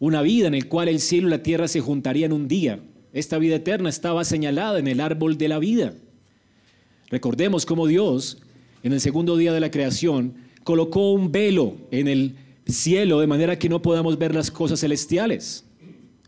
[0.00, 2.80] una vida en la cual el cielo y la tierra se juntarían un día.
[3.12, 5.94] Esta vida eterna estaba señalada en el árbol de la vida.
[7.10, 8.38] Recordemos cómo Dios,
[8.82, 13.58] en el segundo día de la creación, colocó un velo en el cielo de manera
[13.58, 15.64] que no podamos ver las cosas celestiales.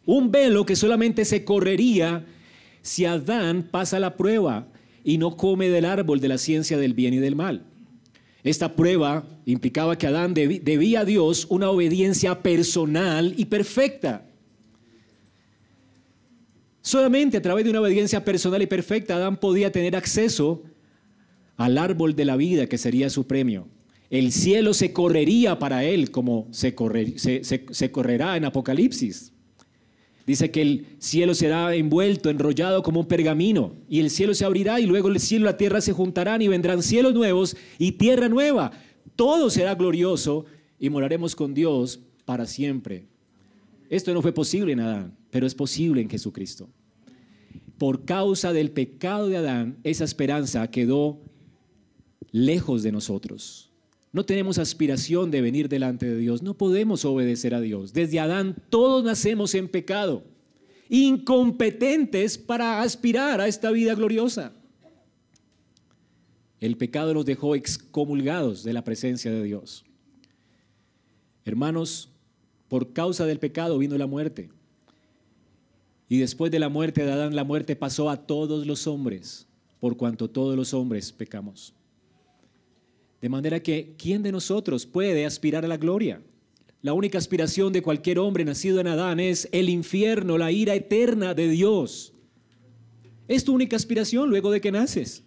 [0.07, 2.25] Un velo que solamente se correría
[2.83, 4.67] si Adán pasa la prueba
[5.05, 7.70] y no come del árbol de la ciencia del bien y del mal.
[8.43, 14.27] Esta prueba implicaba que Adán debía a Dios una obediencia personal y perfecta.
[16.81, 20.63] Solamente a través de una obediencia personal y perfecta Adán podía tener acceso
[21.57, 23.69] al árbol de la vida que sería su premio.
[24.09, 26.75] El cielo se correría para él como se,
[27.45, 29.33] se correrá en Apocalipsis.
[30.31, 34.79] Dice que el cielo será envuelto, enrollado como un pergamino, y el cielo se abrirá
[34.79, 38.29] y luego el cielo y la tierra se juntarán y vendrán cielos nuevos y tierra
[38.29, 38.71] nueva.
[39.17, 40.45] Todo será glorioso
[40.79, 43.09] y moraremos con Dios para siempre.
[43.89, 46.69] Esto no fue posible en Adán, pero es posible en Jesucristo.
[47.77, 51.19] Por causa del pecado de Adán, esa esperanza quedó
[52.31, 53.70] lejos de nosotros.
[54.13, 56.43] No tenemos aspiración de venir delante de Dios.
[56.43, 57.93] No podemos obedecer a Dios.
[57.93, 60.25] Desde Adán todos nacemos en pecado,
[60.89, 64.53] incompetentes para aspirar a esta vida gloriosa.
[66.59, 69.85] El pecado nos dejó excomulgados de la presencia de Dios.
[71.45, 72.11] Hermanos,
[72.69, 74.51] por causa del pecado vino la muerte.
[76.09, 79.47] Y después de la muerte de Adán, la muerte pasó a todos los hombres,
[79.79, 81.73] por cuanto todos los hombres pecamos.
[83.21, 86.23] De manera que, ¿quién de nosotros puede aspirar a la gloria?
[86.83, 91.35] La única aspiración de cualquier hombre nacido en Adán es el infierno, la ira eterna
[91.35, 92.15] de Dios.
[93.29, 95.23] Es tu única aspiración luego de que naces.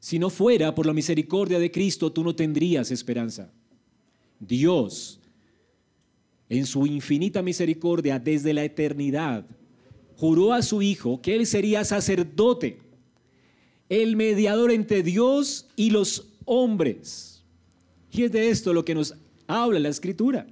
[0.00, 3.52] Si no fuera por la misericordia de Cristo, tú no tendrías esperanza.
[4.40, 5.20] Dios,
[6.48, 9.46] en su infinita misericordia desde la eternidad,
[10.16, 12.78] juró a su Hijo que Él sería sacerdote
[13.88, 17.44] el mediador entre Dios y los hombres.
[18.10, 19.14] Y es de esto lo que nos
[19.46, 20.46] habla la escritura.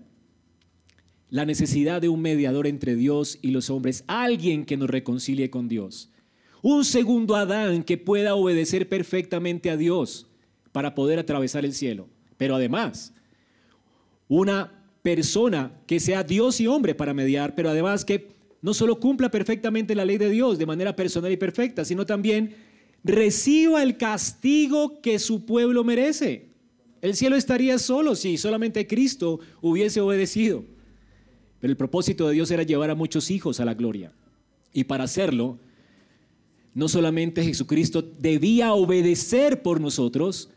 [1.30, 5.68] La necesidad de un mediador entre Dios y los hombres, alguien que nos reconcilie con
[5.68, 6.10] Dios.
[6.60, 10.26] Un segundo Adán que pueda obedecer perfectamente a Dios
[10.72, 12.08] para poder atravesar el cielo.
[12.36, 13.14] Pero además,
[14.28, 14.72] una
[15.02, 18.28] persona que sea Dios y hombre para mediar, pero además que
[18.60, 22.54] no solo cumpla perfectamente la ley de Dios de manera personal y perfecta, sino también
[23.04, 26.52] reciba el castigo que su pueblo merece.
[27.00, 30.64] El cielo estaría solo si solamente Cristo hubiese obedecido.
[31.58, 34.12] Pero el propósito de Dios era llevar a muchos hijos a la gloria.
[34.72, 35.58] Y para hacerlo,
[36.74, 40.50] no solamente Jesucristo debía obedecer por nosotros,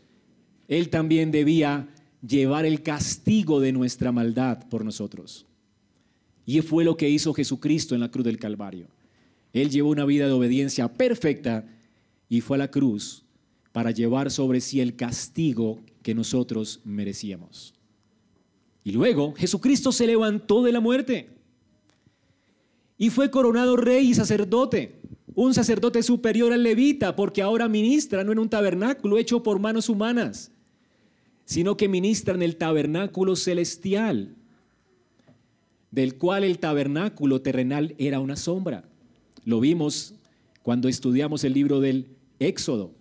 [0.68, 1.88] Él también debía
[2.26, 5.46] llevar el castigo de nuestra maldad por nosotros.
[6.44, 8.86] Y fue lo que hizo Jesucristo en la cruz del Calvario.
[9.52, 11.66] Él llevó una vida de obediencia perfecta
[12.28, 13.24] y fue a la cruz
[13.72, 17.74] para llevar sobre sí el castigo que nosotros merecíamos.
[18.84, 21.28] Y luego Jesucristo se levantó de la muerte
[22.98, 25.00] y fue coronado rey y sacerdote,
[25.34, 29.88] un sacerdote superior al levita, porque ahora ministra no en un tabernáculo hecho por manos
[29.88, 30.50] humanas,
[31.44, 34.34] sino que ministra en el tabernáculo celestial,
[35.90, 38.84] del cual el tabernáculo terrenal era una sombra.
[39.44, 40.14] Lo vimos
[40.62, 42.94] cuando estudiamos el libro del Éxodo.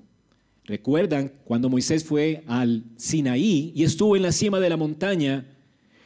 [0.66, 5.46] ¿Recuerdan cuando Moisés fue al Sinaí y estuvo en la cima de la montaña?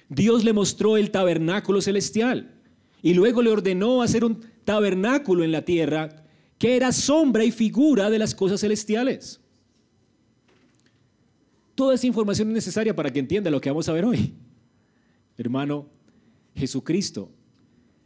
[0.10, 2.56] Dios le mostró el tabernáculo celestial
[3.02, 6.26] y luego le ordenó hacer un tabernáculo en la tierra
[6.58, 9.40] que era sombra y figura de las cosas celestiales.
[11.74, 14.34] Toda esa información es necesaria para que entienda lo que vamos a ver hoy.
[15.38, 15.88] Hermano,
[16.54, 17.32] Jesucristo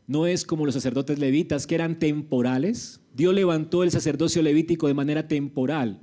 [0.05, 3.01] no es como los sacerdotes levitas que eran temporales.
[3.13, 5.99] Dios levantó el sacerdocio levítico de manera temporal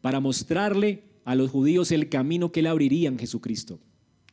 [0.00, 3.78] para mostrarle a los judíos el camino que le abriría en Jesucristo.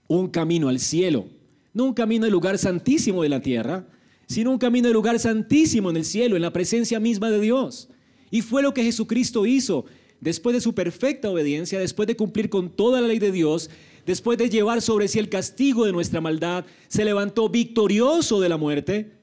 [0.07, 1.27] Un camino al cielo,
[1.73, 3.87] no un camino al lugar santísimo de la tierra,
[4.27, 7.87] sino un camino al lugar santísimo en el cielo, en la presencia misma de Dios.
[8.31, 9.85] Y fue lo que Jesucristo hizo.
[10.19, 13.69] Después de su perfecta obediencia, después de cumplir con toda la ley de Dios,
[14.05, 18.57] después de llevar sobre sí el castigo de nuestra maldad, se levantó victorioso de la
[18.57, 19.13] muerte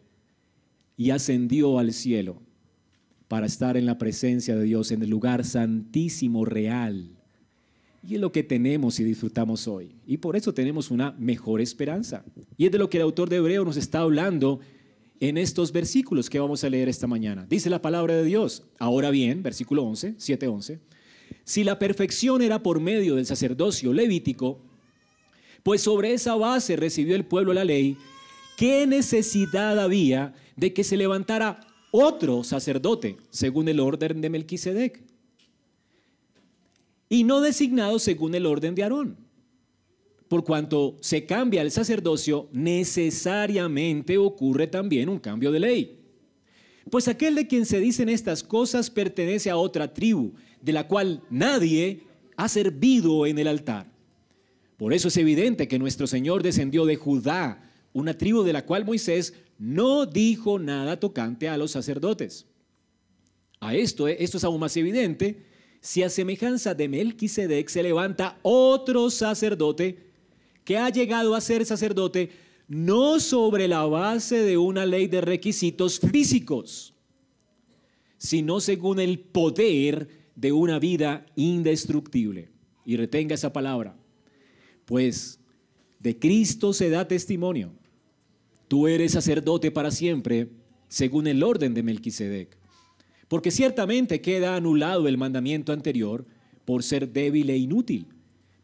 [0.97, 2.48] y ascendió al cielo
[3.29, 7.11] para estar en la presencia de Dios, en el lugar santísimo real.
[8.09, 9.95] Y es lo que tenemos y disfrutamos hoy.
[10.07, 12.25] Y por eso tenemos una mejor esperanza.
[12.57, 14.61] Y es de lo que el autor de Hebreo nos está hablando
[15.21, 17.47] en estos versículos que vamos a leer esta mañana.
[17.49, 18.63] Dice la palabra de Dios.
[18.79, 20.81] Ahora bien, versículo 11, 7, 11.
[21.45, 24.61] Si la perfección era por medio del sacerdocio levítico,
[25.63, 27.99] pues sobre esa base recibió el pueblo la ley,
[28.57, 35.03] ¿qué necesidad había de que se levantara otro sacerdote según el orden de Melquisedec?
[37.09, 39.17] Y no designado según el orden de Aarón.
[40.29, 45.99] Por cuanto se cambia el sacerdocio, necesariamente ocurre también un cambio de ley.
[46.91, 51.23] Pues aquel de quien se dicen estas cosas pertenece a otra tribu, de la cual
[51.31, 52.03] nadie
[52.37, 53.91] ha servido en el altar.
[54.77, 58.85] Por eso es evidente que nuestro Señor descendió de Judá, una tribu de la cual
[58.85, 62.47] Moisés no dijo nada tocante a los sacerdotes.
[63.61, 65.45] A esto, esto es aún más evidente
[65.81, 70.09] si a semejanza de Melquisedec se levanta otro sacerdote
[70.65, 72.31] que ha llegado a ser sacerdote
[72.69, 76.95] no sobre la base de una ley de requisitos físicos,
[78.19, 82.51] sino según el poder de una vida indestructible.
[82.85, 83.97] Y retenga esa palabra,
[84.85, 85.41] pues
[85.99, 87.73] de Cristo se da testimonio.
[88.69, 90.51] Tú eres sacerdote para siempre,
[90.89, 92.57] según el orden de Melquisedec.
[93.27, 96.27] Porque ciertamente queda anulado el mandamiento anterior
[96.65, 98.07] por ser débil e inútil,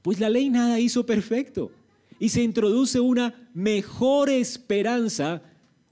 [0.03, 1.73] pues la ley nada hizo perfecto
[2.19, 5.43] y se introduce una mejor esperanza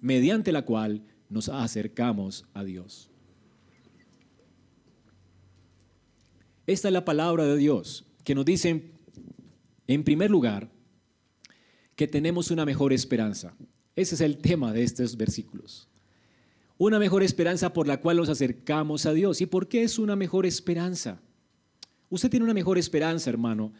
[0.01, 3.09] mediante la cual nos acercamos a Dios.
[6.67, 8.91] Esta es la palabra de Dios que nos dice,
[9.87, 10.71] en primer lugar,
[11.97, 13.55] que tenemos una mejor esperanza.
[13.95, 15.89] Ese es el tema de estos versículos.
[16.79, 19.41] Una mejor esperanza por la cual nos acercamos a Dios.
[19.41, 21.21] ¿Y por qué es una mejor esperanza?
[22.11, 23.73] Usted tiene una mejor esperanza, hermano,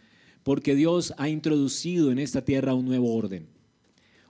[0.43, 3.49] porque Dios ha introducido en esta tierra un nuevo orden.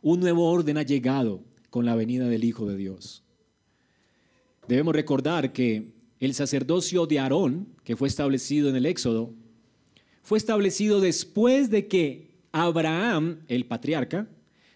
[0.00, 3.22] Un nuevo orden ha llegado con la venida del Hijo de Dios.
[4.68, 9.34] Debemos recordar que el sacerdocio de Aarón, que fue establecido en el Éxodo,
[10.22, 14.28] fue establecido después de que Abraham, el patriarca,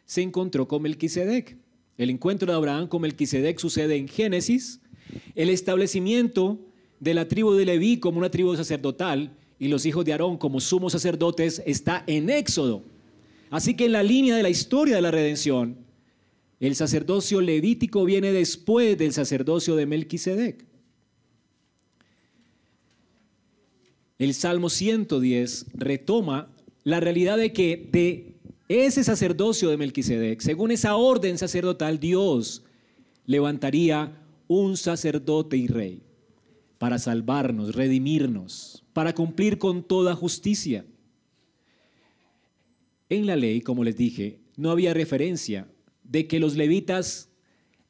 [0.07, 1.57] se encontró con Melquisedec.
[1.99, 4.81] El encuentro de Abraham con Melquisedec sucede en Génesis.
[5.35, 6.59] El establecimiento
[7.01, 10.61] de la tribu de Leví como una tribu sacerdotal y los hijos de Aarón como
[10.61, 12.83] sumos sacerdotes está en Éxodo.
[13.51, 15.77] Así que en la línea de la historia de la redención,
[16.61, 20.65] el sacerdocio levítico viene después del sacerdocio de Melquisedec.
[24.19, 26.49] El Salmo 110 retoma
[26.85, 28.36] la realidad de que de
[28.69, 32.65] ese sacerdocio de Melquisedec, según esa orden sacerdotal, Dios
[33.25, 36.03] levantaría un sacerdote y rey
[36.79, 40.85] para salvarnos, redimirnos, para cumplir con toda justicia.
[43.09, 45.69] En la ley, como les dije, no había referencia
[46.03, 47.31] de que los levitas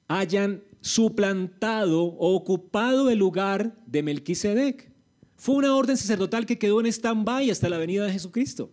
[0.08, 4.92] hayan suplantado o ocupado el lugar de Melquisedec.
[5.36, 8.70] Fue una orden sacerdotal que quedó en stand-by hasta la venida de Jesucristo.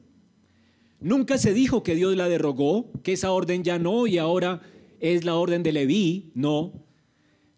[1.03, 4.61] Nunca se dijo que Dios la derogó, que esa orden ya no y ahora
[5.01, 6.31] es la orden de Leví.
[6.33, 6.85] No.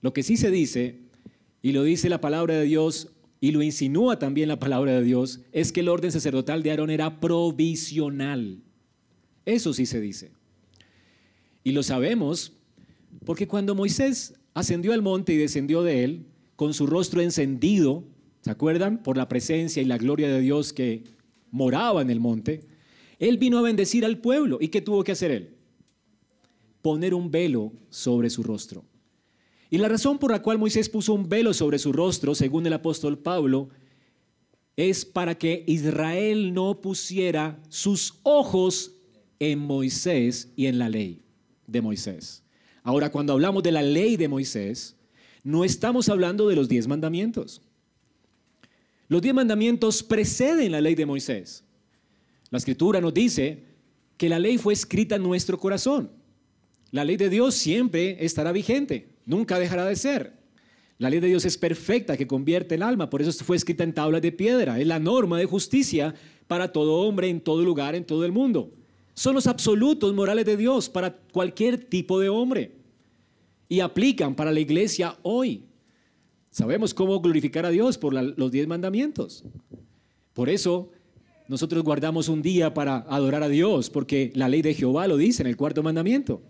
[0.01, 0.99] Lo que sí se dice
[1.61, 3.09] y lo dice la palabra de Dios
[3.39, 6.89] y lo insinúa también la palabra de Dios, es que el orden sacerdotal de Aarón
[6.89, 8.63] era provisional.
[9.45, 10.31] Eso sí se dice.
[11.63, 12.53] Y lo sabemos
[13.25, 16.25] porque cuando Moisés ascendió al monte y descendió de él,
[16.55, 18.03] con su rostro encendido,
[18.41, 19.03] ¿se acuerdan?
[19.03, 21.03] Por la presencia y la gloria de Dios que
[21.51, 22.61] moraba en el monte,
[23.19, 24.57] él vino a bendecir al pueblo.
[24.61, 25.55] ¿Y qué tuvo que hacer él?
[26.81, 28.83] Poner un velo sobre su rostro.
[29.69, 32.73] Y la razón por la cual Moisés puso un velo sobre su rostro, según el
[32.73, 33.69] apóstol Pablo,
[34.77, 38.93] es para que Israel no pusiera sus ojos
[39.39, 41.21] en Moisés y en la ley
[41.67, 42.43] de Moisés.
[42.83, 44.95] Ahora, cuando hablamos de la ley de Moisés,
[45.43, 47.61] no estamos hablando de los diez mandamientos.
[49.07, 51.64] Los diez mandamientos preceden la ley de Moisés.
[52.51, 53.63] La escritura nos dice
[54.17, 56.11] que la ley fue escrita en nuestro corazón.
[56.91, 60.33] La ley de Dios siempre estará vigente nunca dejará de ser.
[60.97, 63.93] La ley de Dios es perfecta, que convierte el alma, por eso fue escrita en
[63.93, 64.79] tablas de piedra.
[64.79, 66.15] Es la norma de justicia
[66.47, 68.71] para todo hombre, en todo lugar, en todo el mundo.
[69.13, 72.71] Son los absolutos morales de Dios para cualquier tipo de hombre.
[73.67, 75.65] Y aplican para la iglesia hoy.
[76.49, 79.43] Sabemos cómo glorificar a Dios por los diez mandamientos.
[80.33, 80.91] Por eso
[81.47, 85.43] nosotros guardamos un día para adorar a Dios, porque la ley de Jehová lo dice
[85.43, 86.41] en el cuarto mandamiento.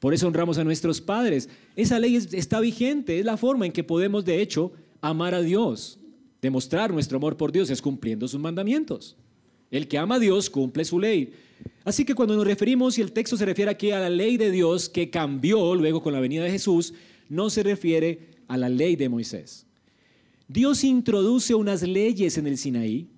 [0.00, 1.48] Por eso honramos a nuestros padres.
[1.74, 5.98] Esa ley está vigente, es la forma en que podemos, de hecho, amar a Dios.
[6.40, 9.16] Demostrar nuestro amor por Dios es cumpliendo sus mandamientos.
[9.70, 11.32] El que ama a Dios cumple su ley.
[11.84, 14.50] Así que cuando nos referimos, y el texto se refiere aquí a la ley de
[14.50, 16.94] Dios que cambió luego con la venida de Jesús,
[17.28, 19.66] no se refiere a la ley de Moisés.
[20.46, 23.08] Dios introduce unas leyes en el Sinaí,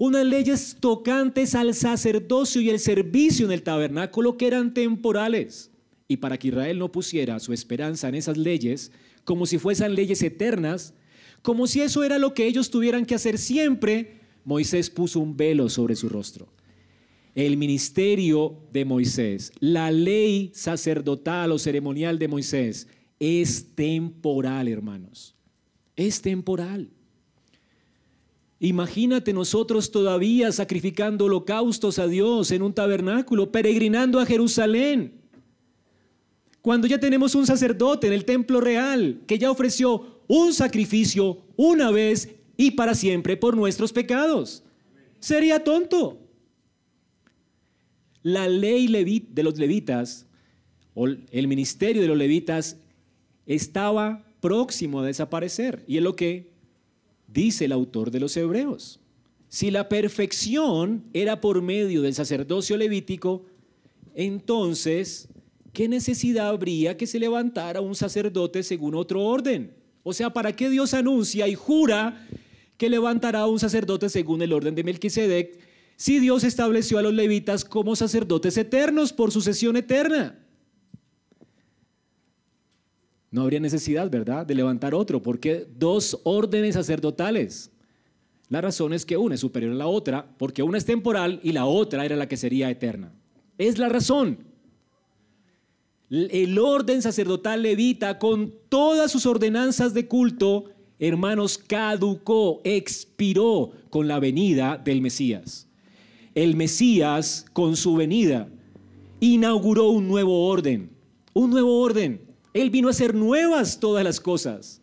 [0.00, 5.70] unas leyes tocantes al sacerdocio y el servicio en el tabernáculo que eran temporales
[6.08, 8.92] y para que Israel no pusiera su esperanza en esas leyes
[9.24, 10.94] como si fuesen leyes eternas,
[11.42, 15.68] como si eso era lo que ellos tuvieran que hacer siempre, Moisés puso un velo
[15.68, 16.48] sobre su rostro.
[17.34, 22.88] El ministerio de Moisés, la ley sacerdotal o ceremonial de Moisés,
[23.18, 25.36] es temporal, hermanos.
[25.94, 26.88] Es temporal.
[28.62, 35.14] Imagínate nosotros todavía sacrificando holocaustos a Dios en un tabernáculo, peregrinando a Jerusalén.
[36.60, 41.90] Cuando ya tenemos un sacerdote en el templo real que ya ofreció un sacrificio una
[41.90, 44.62] vez y para siempre por nuestros pecados.
[45.20, 46.18] Sería tonto.
[48.22, 48.86] La ley
[49.32, 50.26] de los levitas,
[50.92, 52.76] o el ministerio de los levitas,
[53.46, 55.82] estaba próximo a desaparecer.
[55.86, 56.49] Y es lo que
[57.32, 59.00] dice el autor de los Hebreos.
[59.48, 63.46] Si la perfección era por medio del sacerdocio levítico,
[64.14, 65.28] entonces,
[65.72, 69.72] ¿qué necesidad habría que se levantara un sacerdote según otro orden?
[70.02, 72.26] O sea, ¿para qué Dios anuncia y jura
[72.76, 75.58] que levantará un sacerdote según el orden de Melquisedec
[75.96, 80.38] si Dios estableció a los levitas como sacerdotes eternos por sucesión eterna?
[83.30, 87.70] No habría necesidad, ¿verdad?, de levantar otro, porque dos órdenes sacerdotales.
[88.48, 91.52] La razón es que una es superior a la otra, porque una es temporal y
[91.52, 93.12] la otra era la que sería eterna.
[93.56, 94.38] Es la razón.
[96.10, 100.64] El orden sacerdotal levita con todas sus ordenanzas de culto,
[100.98, 105.68] hermanos, caducó, expiró con la venida del Mesías.
[106.34, 108.48] El Mesías, con su venida,
[109.20, 110.90] inauguró un nuevo orden,
[111.32, 114.80] un nuevo orden él vino a hacer nuevas todas las cosas.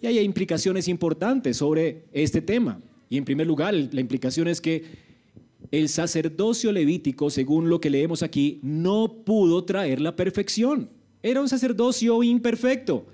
[0.00, 2.80] Y hay implicaciones importantes sobre este tema.
[3.08, 4.84] Y en primer lugar, la implicación es que
[5.70, 10.90] el sacerdocio levítico, según lo que leemos aquí, no pudo traer la perfección.
[11.22, 13.06] Era un sacerdocio imperfecto.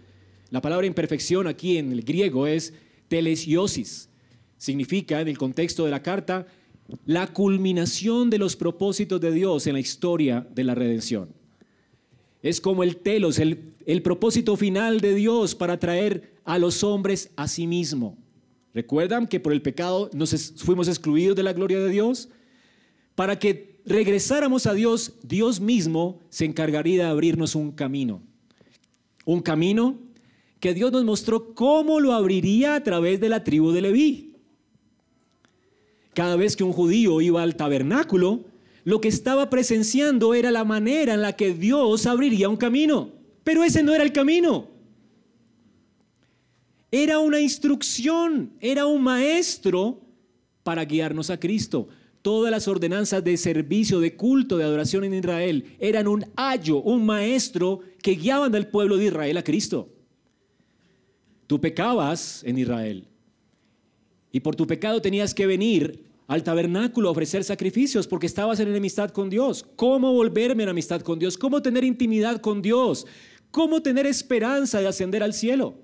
[0.51, 2.73] La palabra imperfección aquí en el griego es
[3.09, 4.09] telesiosis.
[4.57, 6.47] Significa, en el contexto de la carta,
[7.05, 11.38] la culminación de los propósitos de Dios en la historia de la redención.
[12.43, 17.49] Es como el telos, el, propósito final de Dios para traer a los hombres a
[17.49, 18.17] sí mismo.
[18.75, 22.29] ¿Recuerdan que por el pecado nos fuimos excluidos de la gloria de Dios?
[23.15, 28.23] Para que regresáramos a Dios, Dios mismo se encargaría de abrirnos un camino.
[29.25, 29.99] Un camino
[30.61, 34.37] que Dios nos mostró cómo lo abriría a través de la tribu de Leví.
[36.15, 38.45] Cada vez que un judío iba al tabernáculo,
[38.89, 43.11] lo que estaba presenciando era la manera en la que Dios abriría un camino.
[43.45, 44.67] Pero ese no era el camino.
[46.91, 50.01] Era una instrucción, era un maestro
[50.63, 51.89] para guiarnos a Cristo.
[52.23, 57.05] Todas las ordenanzas de servicio, de culto, de adoración en Israel eran un ayo, un
[57.05, 59.91] maestro que guiaban al pueblo de Israel a Cristo.
[61.47, 63.07] Tú pecabas en Israel
[64.33, 69.11] y por tu pecado tenías que venir al tabernáculo ofrecer sacrificios porque estabas en enemistad
[69.11, 69.65] con Dios.
[69.77, 71.39] ¿Cómo volverme en amistad con Dios?
[71.39, 73.07] ¿Cómo tener intimidad con Dios?
[73.51, 75.75] ¿Cómo tener esperanza de ascender al cielo?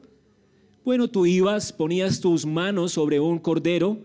[0.84, 3.98] Bueno, tú ibas, ponías tus manos sobre un cordero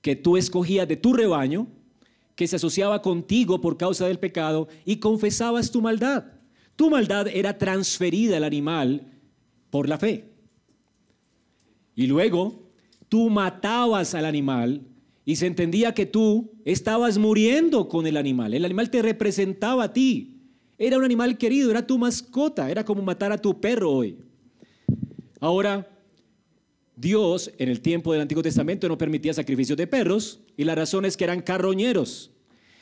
[0.00, 1.66] que tú escogías de tu rebaño,
[2.36, 6.24] que se asociaba contigo por causa del pecado, y confesabas tu maldad.
[6.76, 9.12] Tu maldad era transferida al animal
[9.70, 10.30] por la fe.
[11.96, 12.63] Y luego
[13.14, 14.82] tú matabas al animal
[15.24, 18.54] y se entendía que tú estabas muriendo con el animal.
[18.54, 20.40] El animal te representaba a ti.
[20.78, 24.18] Era un animal querido, era tu mascota, era como matar a tu perro hoy.
[25.38, 25.88] Ahora,
[26.96, 31.04] Dios en el tiempo del Antiguo Testamento no permitía sacrificios de perros y la razón
[31.04, 32.32] es que eran carroñeros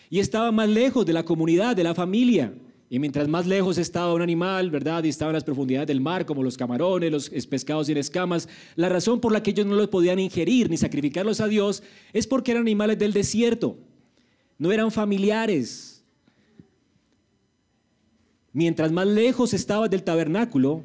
[0.09, 2.55] y estaban más lejos de la comunidad, de la familia.
[2.93, 5.03] Y mientras más lejos estaba un animal, ¿verdad?
[5.03, 8.91] Y estaba en las profundidades del mar, como los camarones, los pescados sin escamas, la
[8.91, 11.83] razón por la que ellos no los podían ingerir ni sacrificarlos a Dios
[12.13, 13.79] es porque eran animales del desierto,
[14.59, 16.05] no eran familiares.
[18.53, 20.85] Mientras más lejos estabas del tabernáculo,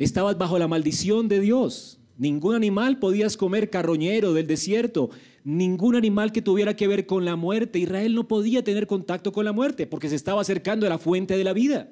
[0.00, 2.00] estabas bajo la maldición de Dios.
[2.18, 5.10] Ningún animal podías comer carroñero del desierto,
[5.44, 7.78] ningún animal que tuviera que ver con la muerte.
[7.78, 11.36] Israel no podía tener contacto con la muerte porque se estaba acercando a la fuente
[11.36, 11.88] de la vida.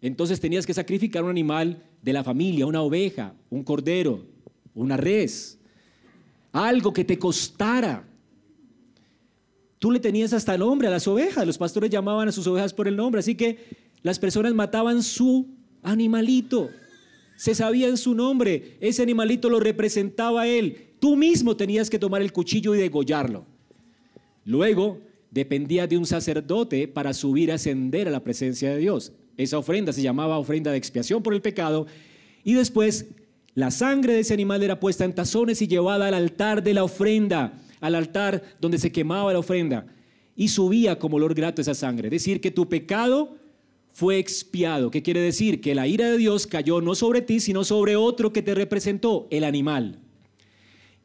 [0.00, 4.24] Entonces tenías que sacrificar un animal de la familia, una oveja, un cordero,
[4.74, 5.58] una res,
[6.52, 8.06] algo que te costara.
[9.80, 12.86] Tú le tenías hasta nombre a las ovejas, los pastores llamaban a sus ovejas por
[12.86, 13.58] el nombre, así que
[14.02, 15.48] las personas mataban su
[15.82, 16.68] animalito
[17.38, 20.87] se sabía en su nombre, ese animalito lo representaba a él.
[21.00, 23.44] Tú mismo tenías que tomar el cuchillo y degollarlo.
[24.44, 25.00] Luego
[25.30, 29.12] dependía de un sacerdote para subir ascender a la presencia de Dios.
[29.36, 31.86] Esa ofrenda se llamaba ofrenda de expiación por el pecado
[32.44, 33.06] y después
[33.54, 36.84] la sangre de ese animal era puesta en tazones y llevada al altar de la
[36.84, 39.86] ofrenda, al altar donde se quemaba la ofrenda
[40.34, 42.08] y subía como olor grato esa sangre.
[42.08, 43.36] Es decir, que tu pecado
[43.92, 44.90] fue expiado.
[44.90, 45.60] ¿Qué quiere decir?
[45.60, 49.26] Que la ira de Dios cayó no sobre ti, sino sobre otro que te representó,
[49.30, 49.98] el animal.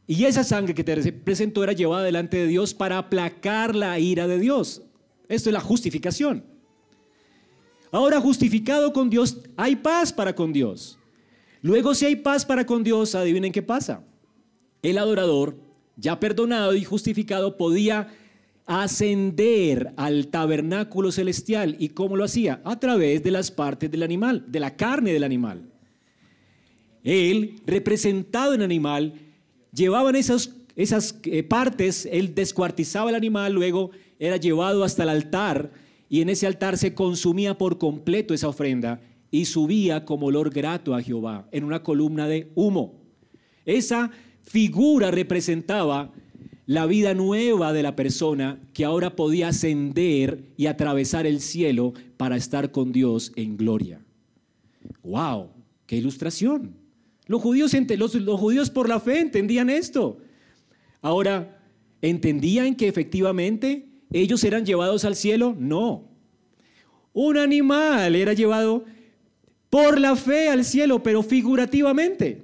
[0.05, 4.27] Y esa sangre que te representó era llevada delante de Dios para aplacar la ira
[4.27, 4.81] de Dios.
[5.29, 6.43] Esto es la justificación.
[7.91, 10.98] Ahora justificado con Dios, hay paz para con Dios.
[11.62, 14.03] Luego si hay paz para con Dios, adivinen qué pasa.
[14.81, 15.55] El adorador,
[15.95, 18.10] ya perdonado y justificado, podía
[18.65, 21.75] ascender al tabernáculo celestial.
[21.79, 22.62] ¿Y cómo lo hacía?
[22.65, 25.69] A través de las partes del animal, de la carne del animal.
[27.03, 29.13] Él, representado en animal,
[29.74, 35.72] llevaban esas, esas eh, partes, él descuartizaba el animal, luego era llevado hasta el altar
[36.10, 39.01] y en ese altar se consumía por completo esa ofrenda
[39.32, 43.01] y subía como olor grato a Jehová en una columna de humo.
[43.65, 44.12] Esa
[44.44, 46.12] figura representaba
[46.65, 52.38] la vida nueva de la persona que ahora podía ascender y atravesar el cielo para
[52.38, 54.00] estar con Dios en gloria.
[55.01, 55.50] ¡Wow!
[55.86, 56.83] ¡Qué ilustración!
[57.27, 60.18] Los judíos, por la fe entendían esto.
[61.01, 61.62] Ahora,
[62.01, 65.56] ¿entendían que efectivamente ellos eran llevados al cielo?
[65.58, 66.10] No.
[67.13, 68.86] Un animal era llevado
[69.70, 72.44] por la fe al cielo, pero figurativamente.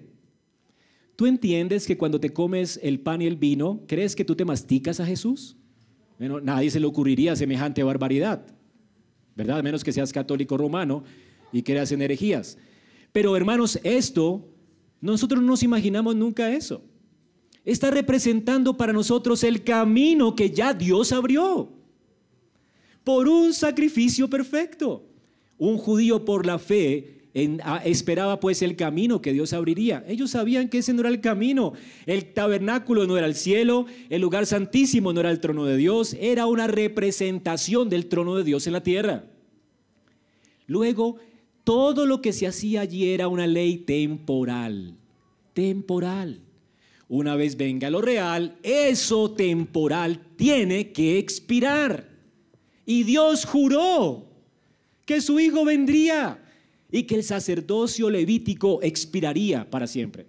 [1.16, 4.46] ¿Tú entiendes que cuando te comes el pan y el vino, crees que tú te
[4.46, 5.58] masticas a Jesús?
[6.18, 8.46] Bueno, nadie se le ocurriría semejante barbaridad,
[9.36, 9.60] ¿verdad?
[9.60, 11.04] A menos que seas católico romano
[11.52, 12.58] y creas en herejías.
[13.12, 14.48] Pero hermanos, esto
[15.02, 16.82] nosotros no nos imaginamos nunca eso.
[17.66, 21.70] Está representando para nosotros el camino que ya Dios abrió
[23.04, 25.06] por un sacrificio perfecto.
[25.58, 27.20] Un judío por la fe
[27.86, 30.04] esperaba pues el camino que Dios abriría.
[30.08, 31.74] Ellos sabían que ese no era el camino.
[32.06, 36.16] El tabernáculo no era el cielo, el lugar santísimo no era el trono de Dios,
[36.20, 39.26] era una representación del trono de Dios en la tierra.
[40.66, 41.18] Luego
[41.64, 44.96] todo lo que se hacía allí era una ley temporal,
[45.54, 46.42] temporal.
[47.08, 52.08] Una vez venga lo real, eso temporal tiene que expirar.
[52.86, 54.28] Y Dios juró
[55.06, 56.44] que su Hijo vendría
[56.92, 60.28] y que el sacerdocio levítico expiraría para siempre.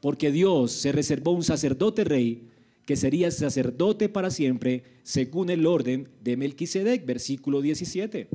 [0.00, 2.48] Porque Dios se reservó un sacerdote rey
[2.84, 8.28] que sería sacerdote para siempre según el orden de Melquisedec, versículo 17.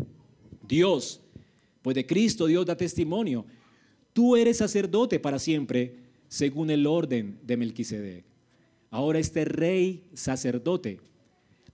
[0.67, 1.21] Dios
[1.82, 3.46] pues de Cristo Dios da testimonio.
[4.13, 8.26] Tú eres sacerdote para siempre, según el orden de Melquisedec.
[8.92, 11.00] Ahora este rey sacerdote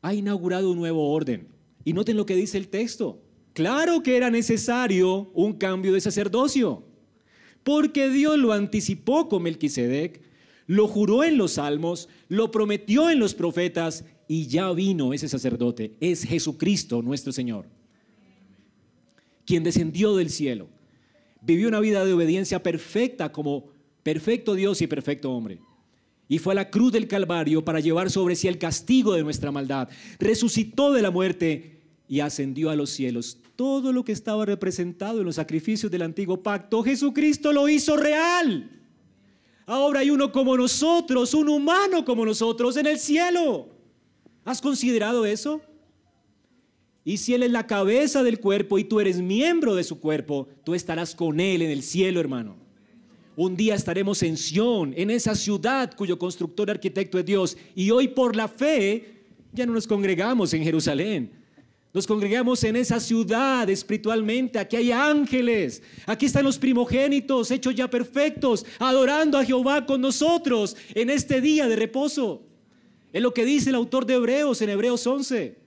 [0.01, 1.47] ha inaugurado un nuevo orden.
[1.83, 3.21] Y noten lo que dice el texto.
[3.53, 6.83] Claro que era necesario un cambio de sacerdocio,
[7.63, 10.21] porque Dios lo anticipó con Melquisedec,
[10.67, 15.95] lo juró en los salmos, lo prometió en los profetas y ya vino ese sacerdote.
[16.01, 17.67] Es Jesucristo nuestro Señor
[19.45, 20.67] quien descendió del cielo.
[21.41, 23.67] Vivió una vida de obediencia perfecta como
[24.03, 25.59] perfecto Dios y perfecto hombre.
[26.27, 29.51] Y fue a la cruz del Calvario para llevar sobre sí el castigo de nuestra
[29.51, 29.89] maldad.
[30.19, 33.37] Resucitó de la muerte y ascendió a los cielos.
[33.55, 38.71] Todo lo que estaba representado en los sacrificios del antiguo pacto, Jesucristo lo hizo real.
[39.67, 43.69] Ahora hay uno como nosotros, un humano como nosotros en el cielo.
[44.43, 45.61] ¿Has considerado eso?
[47.07, 50.47] Y si Él es la cabeza del cuerpo y tú eres miembro de su cuerpo,
[50.63, 52.55] tú estarás con Él en el cielo, hermano.
[53.35, 57.57] Un día estaremos en Sión, en esa ciudad cuyo constructor y arquitecto es Dios.
[57.75, 59.21] Y hoy por la fe
[59.53, 61.31] ya no nos congregamos en Jerusalén.
[61.93, 64.57] Nos congregamos en esa ciudad espiritualmente.
[64.57, 65.83] Aquí hay ángeles.
[66.07, 71.67] Aquí están los primogénitos hechos ya perfectos, adorando a Jehová con nosotros en este día
[71.67, 72.41] de reposo.
[73.13, 75.64] Es lo que dice el autor de Hebreos en Hebreos 11.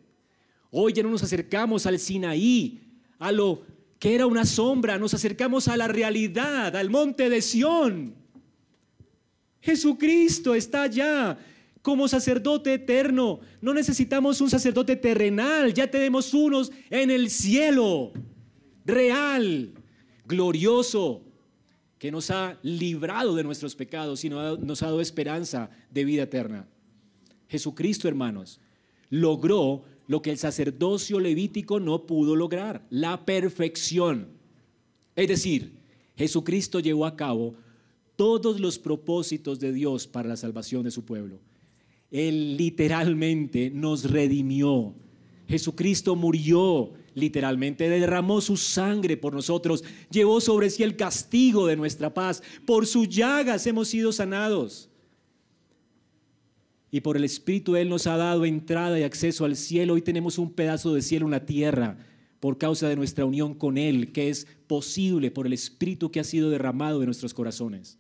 [0.71, 2.81] Hoy ya no nos acercamos al Sinaí,
[3.19, 3.63] a lo
[3.99, 8.15] que era una sombra, nos acercamos a la realidad, al monte de Sión.
[9.61, 11.39] Jesucristo está allá
[11.83, 13.41] como sacerdote eterno.
[13.61, 18.13] No necesitamos un sacerdote terrenal, ya tenemos unos en el cielo,
[18.85, 19.73] real,
[20.27, 21.25] glorioso,
[21.99, 26.69] que nos ha librado de nuestros pecados y nos ha dado esperanza de vida eterna.
[27.49, 28.61] Jesucristo, hermanos,
[29.11, 34.29] logró lo que el sacerdocio levítico no pudo lograr, la perfección.
[35.15, 35.73] Es decir,
[36.17, 37.55] Jesucristo llevó a cabo
[38.17, 41.39] todos los propósitos de Dios para la salvación de su pueblo.
[42.11, 44.95] Él literalmente nos redimió.
[45.47, 52.13] Jesucristo murió literalmente, derramó su sangre por nosotros, llevó sobre sí el castigo de nuestra
[52.15, 52.43] paz.
[52.65, 54.89] Por sus llagas hemos sido sanados.
[56.91, 59.95] Y por el Espíritu Él nos ha dado entrada y acceso al cielo.
[59.95, 61.99] Hoy tenemos un pedazo de cielo en la tierra
[62.41, 66.25] por causa de nuestra unión con Él, que es posible por el Espíritu que ha
[66.25, 67.99] sido derramado en nuestros corazones.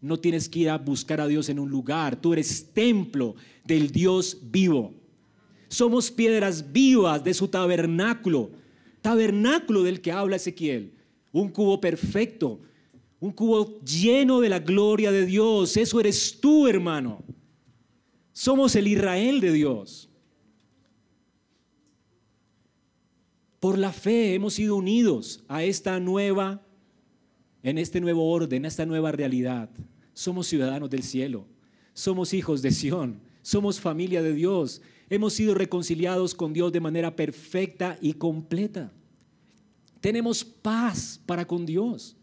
[0.00, 3.90] No tienes que ir a buscar a Dios en un lugar, tú eres templo del
[3.90, 4.94] Dios vivo.
[5.68, 8.50] Somos piedras vivas de su tabernáculo,
[9.02, 10.94] tabernáculo del que habla Ezequiel,
[11.32, 12.60] un cubo perfecto,
[13.18, 15.76] un cubo lleno de la gloria de Dios.
[15.76, 17.22] Eso eres tú, hermano.
[18.40, 20.08] Somos el Israel de Dios.
[23.60, 26.66] Por la fe hemos sido unidos a esta nueva,
[27.62, 29.68] en este nuevo orden, a esta nueva realidad.
[30.14, 31.44] Somos ciudadanos del cielo,
[31.92, 37.14] somos hijos de Sión, somos familia de Dios, hemos sido reconciliados con Dios de manera
[37.14, 38.90] perfecta y completa.
[40.00, 42.16] Tenemos paz para con Dios.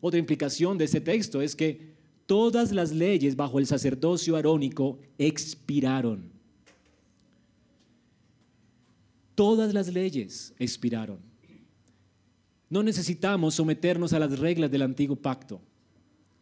[0.00, 1.89] Otra implicación de este texto es que
[2.30, 6.30] todas las leyes bajo el sacerdocio arónico expiraron.
[9.34, 11.18] Todas las leyes expiraron.
[12.68, 15.60] No necesitamos someternos a las reglas del antiguo pacto.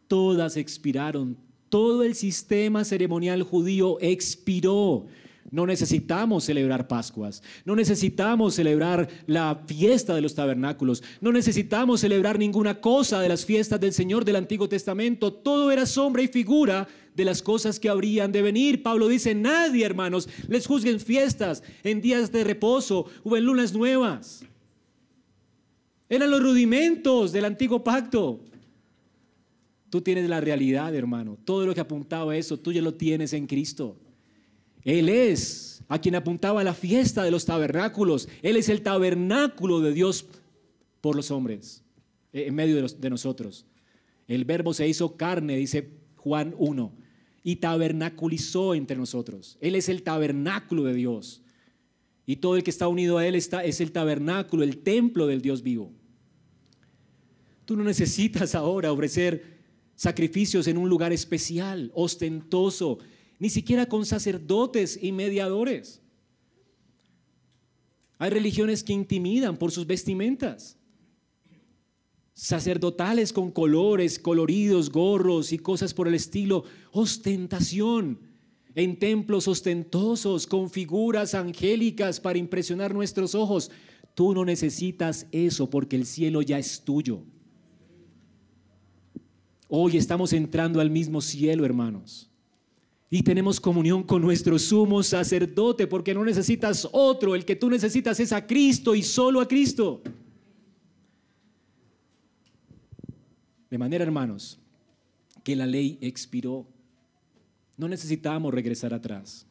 [0.07, 1.35] Todas expiraron.
[1.69, 5.07] Todo el sistema ceremonial judío expiró.
[5.51, 12.37] No necesitamos celebrar Pascuas, no necesitamos celebrar la fiesta de los tabernáculos, no necesitamos celebrar
[12.37, 15.33] ninguna cosa de las fiestas del Señor del Antiguo Testamento.
[15.33, 18.83] Todo era sombra y figura de las cosas que habrían de venir.
[18.83, 24.43] Pablo dice, nadie, hermanos, les juzguen fiestas en días de reposo o en lunas nuevas.
[26.07, 28.39] Eran los rudimentos del antiguo pacto.
[29.89, 31.37] Tú tienes la realidad, hermano.
[31.43, 33.97] Todo lo que apuntaba a eso, tú ya lo tienes en Cristo.
[34.89, 38.27] Él es a quien apuntaba la fiesta de los tabernáculos.
[38.41, 40.25] Él es el tabernáculo de Dios
[40.99, 41.83] por los hombres,
[42.33, 43.67] eh, en medio de, nosotros.
[44.27, 46.91] El verbo se hizo carne, dice Juan 1,
[47.43, 49.59] y tabernaculizó entre nosotros.
[49.61, 51.43] Él es el tabernáculo de Dios.
[52.25, 55.43] Y todo el que está unido a Él está, es el tabernáculo, el templo del
[55.43, 55.91] Dios vivo.
[57.65, 59.59] Tú no necesitas ahora ofrecer
[59.95, 62.97] sacrificios en un lugar especial, ostentoso,
[63.39, 66.01] ni siquiera con sacerdotes y mediadores.
[68.17, 70.77] Hay religiones que intimidan por sus vestimentas.
[72.33, 76.65] Sacerdotales con colores, coloridos, gorros y cosas por el estilo.
[76.91, 78.19] Ostentación
[78.75, 83.71] en templos ostentosos con figuras angélicas para impresionar nuestros ojos.
[84.15, 87.23] Tú no necesitas eso porque el cielo ya es tuyo.
[89.69, 92.29] Hoy estamos entrando al mismo cielo, hermanos.
[93.09, 98.19] Y tenemos comunión con nuestro sumo sacerdote porque no necesitas otro, el que tú necesitas
[98.19, 100.03] es a Cristo y solo a Cristo.
[103.69, 104.59] De manera, hermanos,
[105.43, 106.67] que la ley expiró.
[107.77, 109.47] No necesitábamos regresar atrás.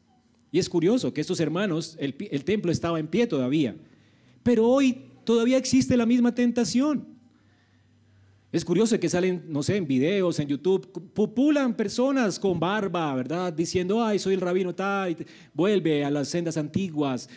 [0.53, 3.77] Y es curioso que estos hermanos, el, el templo estaba en pie todavía,
[4.43, 7.18] pero hoy todavía existe la misma tentación.
[8.51, 13.53] Es curioso que salen, no sé, en videos, en YouTube, populan personas con barba, ¿verdad?
[13.53, 14.75] Diciendo, ay, soy el rabino
[15.53, 17.29] vuelve a las sendas antiguas,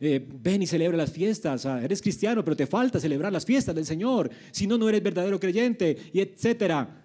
[0.00, 3.74] eh, ven y celebra las fiestas, ah, eres cristiano, pero te falta celebrar las fiestas
[3.74, 7.04] del Señor, si no, no eres verdadero creyente, y etcétera.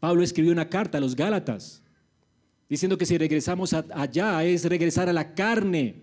[0.00, 1.80] Pablo escribió una carta a los Gálatas,
[2.68, 6.02] diciendo que si regresamos allá es regresar a la carne.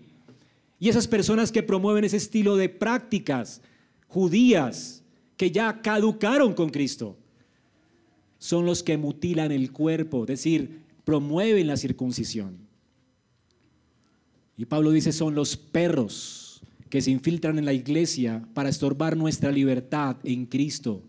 [0.78, 3.60] Y esas personas que promueven ese estilo de prácticas
[4.08, 5.03] judías,
[5.36, 7.16] que ya caducaron con Cristo.
[8.38, 12.58] Son los que mutilan el cuerpo, es decir, promueven la circuncisión.
[14.56, 19.50] Y Pablo dice, son los perros que se infiltran en la iglesia para estorbar nuestra
[19.50, 21.02] libertad en Cristo.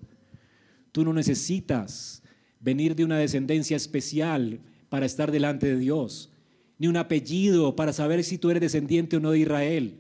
[0.91, 2.23] Tú no necesitas
[2.59, 4.59] venir de una descendencia especial
[4.89, 6.31] para estar delante de Dios,
[6.79, 9.99] ni un apellido para saber si tú eres descendiente o no de Israel.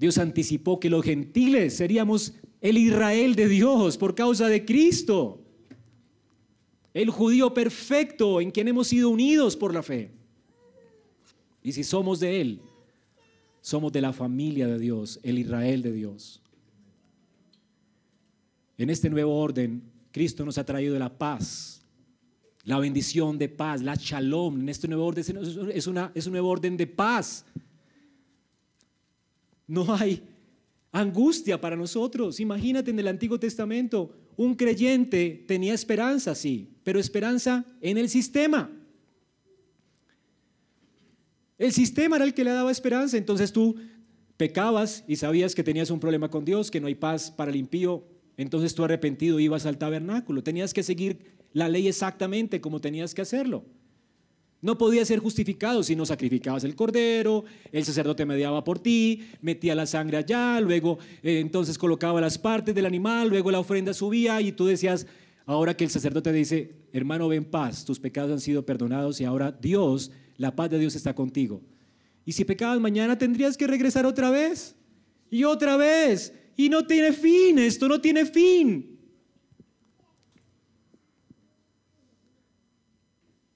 [0.00, 2.32] Dios anticipó que los gentiles seríamos
[2.62, 5.44] el Israel de Dios por causa de Cristo.
[6.94, 10.10] El judío perfecto en quien hemos sido unidos por la fe.
[11.62, 12.62] Y si somos de Él,
[13.60, 16.40] somos de la familia de Dios, el Israel de Dios.
[18.78, 19.82] En este nuevo orden,
[20.12, 21.82] Cristo nos ha traído la paz,
[22.64, 24.62] la bendición de paz, la shalom.
[24.62, 25.22] En este nuevo orden
[25.74, 27.44] es, una, un nuevo orden de paz
[29.70, 30.20] no hay
[30.90, 32.40] angustia para nosotros.
[32.40, 38.68] Imagínate en el Antiguo Testamento, un creyente tenía esperanza, sí, pero esperanza en el sistema.
[41.56, 43.16] El sistema era el que le daba esperanza.
[43.16, 43.76] Entonces tú
[44.36, 47.56] pecabas y sabías que tenías un problema con Dios, que no hay paz para el
[47.56, 48.04] impío.
[48.36, 50.42] Entonces tú arrepentido ibas al tabernáculo.
[50.42, 53.64] Tenías que seguir la ley exactamente como tenías que hacerlo.
[54.62, 59.74] No podía ser justificado si no sacrificabas el cordero, el sacerdote mediaba por ti, metía
[59.74, 64.40] la sangre allá, luego eh, entonces colocaba las partes del animal, luego la ofrenda subía
[64.42, 65.06] y tú decías,
[65.46, 69.50] ahora que el sacerdote dice, hermano, ven paz, tus pecados han sido perdonados y ahora
[69.50, 71.62] Dios, la paz de Dios está contigo.
[72.26, 74.76] Y si pecabas mañana tendrías que regresar otra vez
[75.30, 76.34] y otra vez.
[76.56, 78.89] Y no tiene fin, esto no tiene fin.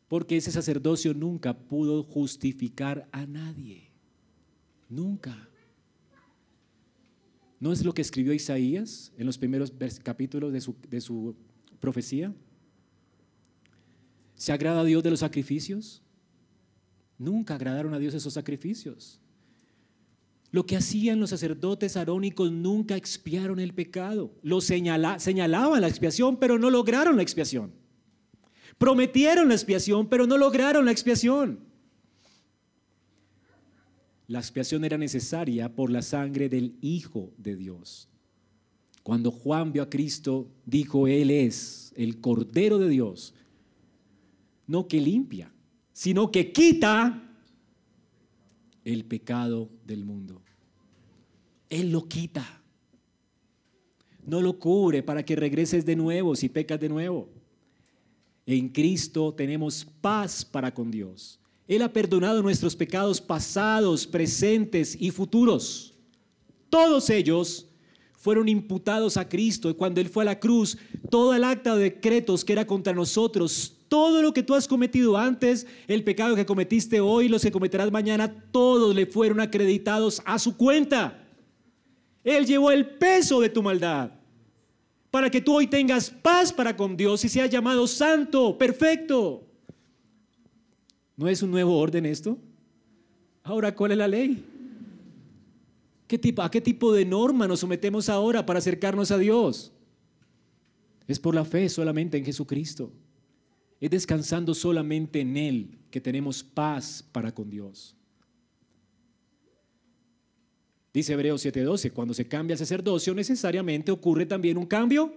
[0.09, 3.90] Porque ese sacerdocio nunca pudo justificar a nadie.
[4.88, 5.49] Nunca.
[7.61, 11.35] ¿No es lo que escribió Isaías en los primeros capítulos de su,
[11.81, 12.35] profecía?
[14.35, 16.03] ¿Se agrada a Dios de los sacrificios?
[17.17, 19.21] Nunca agradaron a Dios esos sacrificios.
[20.51, 24.33] Lo que hacían los sacerdotes arónicos nunca expiaron el pecado.
[24.43, 27.73] Lo señalaban la expiación, pero no lograron la expiación.
[28.78, 31.60] Prometieron la expiación, pero no lograron la expiación.
[34.26, 38.08] La expiación era necesaria por la sangre del Hijo de Dios.
[39.02, 43.34] Cuando Juan vio a Cristo, dijo, Él es el Cordero de Dios,
[44.66, 45.52] no que limpia,
[45.92, 47.22] sino que quita
[48.84, 50.40] el pecado del mundo.
[51.68, 52.62] Él lo quita.
[54.26, 57.28] No lo cubre para que regreses de nuevo si pecas de nuevo.
[58.46, 61.40] En Cristo tenemos paz para con Dios.
[61.66, 65.94] Él ha perdonado nuestros pecados pasados, presentes y futuros.
[66.68, 67.66] Todos ellos
[68.12, 70.76] fueron imputados a Cristo y cuando Él fue a la cruz,
[71.11, 75.16] todo el acta de decretos que era contra nosotros, todo lo que tú has cometido
[75.16, 80.38] antes, el pecado que cometiste hoy, los que cometerás mañana, todos le fueron acreditados a
[80.38, 81.26] su cuenta.
[82.24, 84.11] Él llevó el peso de tu maldad
[85.14, 89.46] para que tú hoy tengas paz para con Dios y seas llamado santo, perfecto.
[91.16, 92.37] ¿No es un nuevo orden esto?
[93.44, 94.44] Ahora, ¿cuál es la ley?
[96.09, 99.70] ¿Qué tipo, ¿A qué tipo de norma nos sometemos ahora para acercarnos a Dios?
[101.07, 102.90] Es por la fe solamente en Jesucristo.
[103.81, 107.94] Es descansando solamente en Él que tenemos paz para con Dios.
[110.94, 115.12] Dice Hebreos 7:12, cuando se cambia el sacerdocio necesariamente ocurre también un cambio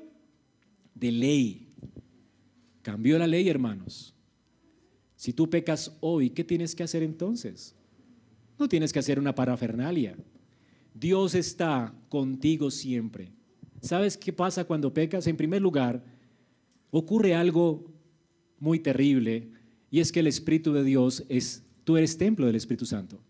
[0.95, 1.67] de ley.
[2.81, 4.15] Cambió la ley, hermanos.
[5.15, 7.75] Si tú pecas hoy, ¿qué tienes que hacer entonces?
[8.57, 10.17] No tienes que hacer una parafernalia.
[10.95, 13.31] Dios está contigo siempre.
[13.79, 15.27] ¿Sabes qué pasa cuando pecas?
[15.27, 16.03] En primer lugar,
[16.89, 17.85] ocurre algo
[18.59, 19.51] muy terrible
[19.91, 23.21] y es que el Espíritu de Dios es, tú eres templo del Espíritu Santo.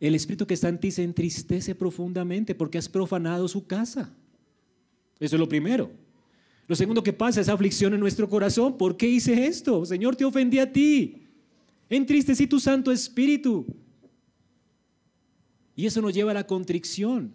[0.00, 4.12] El espíritu que está en ti se entristece profundamente porque has profanado su casa.
[5.20, 5.90] Eso es lo primero.
[6.66, 8.76] Lo segundo que pasa es aflicción en nuestro corazón.
[8.76, 9.84] ¿Por qué hice esto?
[9.84, 11.22] Señor, te ofendí a ti.
[11.90, 13.66] Entristecí tu Santo Espíritu.
[15.76, 17.34] Y eso nos lleva a la contrición.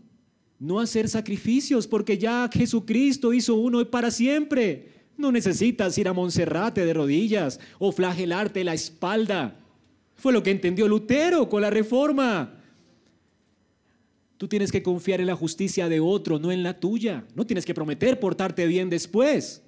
[0.58, 5.00] No hacer sacrificios porque ya Jesucristo hizo uno y para siempre.
[5.16, 9.60] No necesitas ir a Monserrate de rodillas o flagelarte la espalda.
[10.20, 12.54] Fue lo que entendió Lutero con la reforma.
[14.38, 17.26] Tú tienes que confiar en la justicia de otro, no en la tuya.
[17.36, 19.62] No tienes que prometer portarte bien después.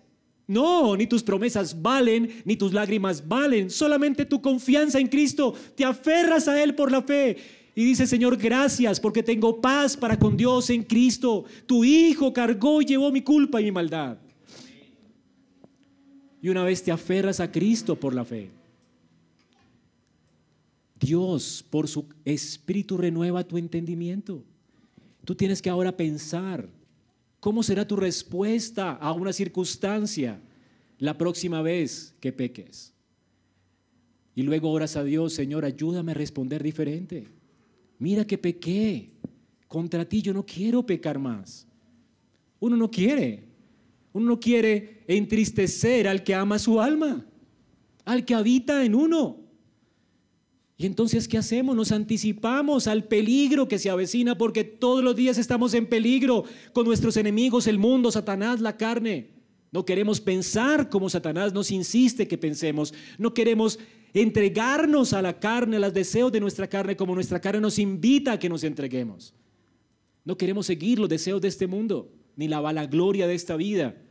[0.48, 3.70] No, ni tus promesas valen, ni tus lágrimas valen.
[3.70, 5.54] Solamente tu confianza en Cristo.
[5.76, 7.38] Te aferras a Él por la fe.
[7.74, 11.46] Y dice, Señor, gracias porque tengo paz para con Dios en Cristo.
[11.66, 14.18] Tu Hijo cargó y llevó mi culpa y mi maldad.
[16.42, 18.61] Y una vez te aferras a Cristo por la fe.
[21.02, 24.44] Dios, por su Espíritu, renueva tu entendimiento.
[25.26, 26.70] Tú tienes que ahora pensar
[27.40, 30.40] cómo será tu respuesta a una circunstancia
[31.00, 32.94] la próxima vez que peques.
[34.36, 37.28] Y luego oras a Dios, Señor, ayúdame a responder diferente.
[37.98, 39.10] Mira que pequé
[39.68, 41.68] contra ti, yo no quiero pecar más.
[42.60, 43.44] Uno no quiere,
[44.14, 47.26] uno no quiere entristecer al que ama su alma,
[48.06, 49.41] al que habita en uno.
[50.82, 51.76] Y entonces, ¿qué hacemos?
[51.76, 56.88] Nos anticipamos al peligro que se avecina porque todos los días estamos en peligro con
[56.88, 59.30] nuestros enemigos, el mundo, Satanás, la carne.
[59.72, 62.96] No queremos pensar como Satanás nos insiste que pensemos.
[63.20, 63.78] No queremos
[64.12, 68.32] entregarnos a la carne, a los deseos de nuestra carne, como nuestra carne nos invita
[68.32, 69.36] a que nos entreguemos.
[70.26, 74.02] No queremos seguir los deseos de este mundo, ni la vanagloria de esta vida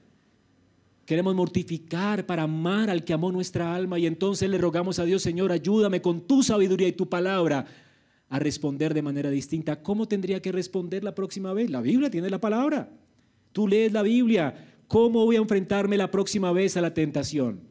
[1.10, 5.22] Queremos mortificar para amar al que amó nuestra alma y entonces le rogamos a Dios,
[5.22, 7.66] Señor, ayúdame con tu sabiduría y tu palabra
[8.28, 9.82] a responder de manera distinta.
[9.82, 11.68] ¿Cómo tendría que responder la próxima vez?
[11.68, 12.92] La Biblia tiene la palabra.
[13.50, 14.76] Tú lees la Biblia.
[14.86, 17.62] ¿Cómo voy a enfrentarme la próxima vez a la tentación?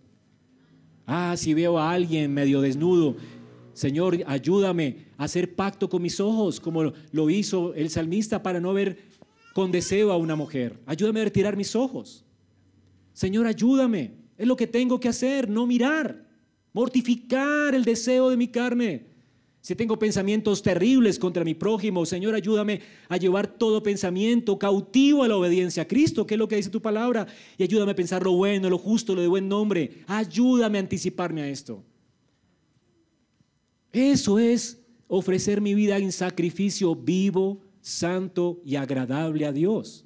[1.06, 3.15] Ah, si veo a alguien medio desnudo,
[3.71, 8.73] Señor, ayúdame a hacer pacto con mis ojos, como lo hizo el salmista para no
[8.73, 8.97] ver
[9.54, 10.78] con deseo a una mujer.
[10.86, 12.25] Ayúdame a retirar mis ojos.
[13.19, 14.13] Señor, ayúdame.
[14.38, 16.25] Es lo que tengo que hacer, no mirar,
[16.71, 19.08] mortificar el deseo de mi carne.
[19.60, 22.79] Si tengo pensamientos terribles contra mi prójimo, Señor, ayúdame
[23.10, 26.69] a llevar todo pensamiento cautivo a la obediencia a Cristo, que es lo que dice
[26.69, 27.27] tu palabra,
[27.58, 29.91] y ayúdame a pensar lo bueno, lo justo, lo de buen nombre.
[30.08, 31.84] Ayúdame a anticiparme a esto.
[33.91, 34.79] Eso es
[35.10, 40.05] ofrecer mi vida en sacrificio vivo, santo y agradable a Dios.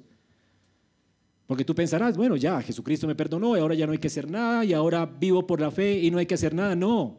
[1.54, 4.28] Porque tú pensarás, bueno, ya, Jesucristo me perdonó y ahora ya no hay que hacer
[4.28, 6.74] nada y ahora vivo por la fe y no hay que hacer nada.
[6.74, 7.16] No.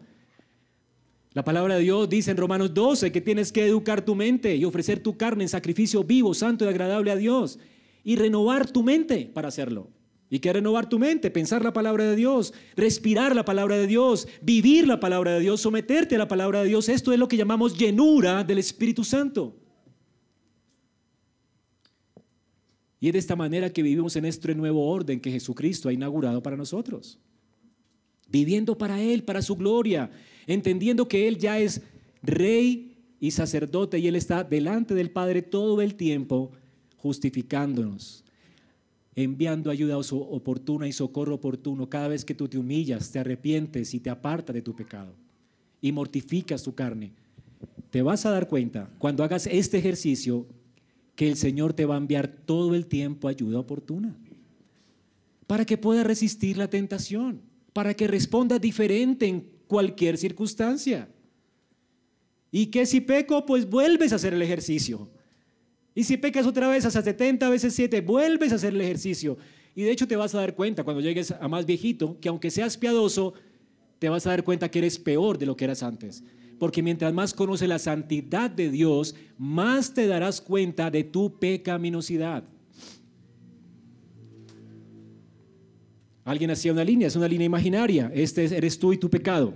[1.32, 4.66] La palabra de Dios dice en Romanos 12 que tienes que educar tu mente y
[4.66, 7.60] ofrecer tu carne en sacrificio vivo, santo y agradable a Dios
[8.04, 9.88] y renovar tu mente para hacerlo.
[10.30, 11.32] ¿Y qué renovar tu mente?
[11.32, 15.62] Pensar la palabra de Dios, respirar la palabra de Dios, vivir la palabra de Dios,
[15.62, 16.90] someterte a la palabra de Dios.
[16.90, 19.56] Esto es lo que llamamos llenura del Espíritu Santo.
[23.06, 26.42] Y es de esta manera que vivimos en este nuevo orden que Jesucristo ha inaugurado
[26.42, 27.20] para nosotros.
[28.32, 30.10] Viviendo para Él, para su gloria,
[30.48, 31.84] entendiendo que Él ya es
[32.24, 36.52] rey y sacerdote y Él está delante del Padre todo el tiempo
[36.98, 38.24] justificándonos,
[39.16, 44.00] enviando ayuda oportuna y socorro oportuno cada vez que tú te humillas, te arrepientes y
[44.00, 45.14] te apartas de tu pecado
[45.80, 47.12] y mortificas tu carne.
[47.92, 50.48] Te vas a dar cuenta cuando hagas este ejercicio
[51.16, 54.18] que el Señor te va a enviar todo el tiempo ayuda oportuna
[55.48, 57.42] para que puedas resistir la tentación,
[57.74, 61.08] para que respondas diferente en cualquier circunstancia.
[62.52, 65.10] Y que si peco, pues vuelves a hacer el ejercicio.
[65.94, 69.38] Y si pecas otra vez hasta 70 veces 7, vuelves a hacer el ejercicio.
[69.76, 72.50] Y de hecho te vas a dar cuenta cuando llegues a más viejito que aunque
[72.50, 73.34] seas piadoso,
[74.00, 76.24] te vas a dar cuenta que eres peor de lo que eras antes.
[76.60, 82.44] Porque mientras más conoces la santidad de Dios, más te darás cuenta de tu pecaminosidad.
[86.24, 88.12] Alguien hacía una línea, es una línea imaginaria.
[88.14, 89.54] Este eres tú y tu pecado.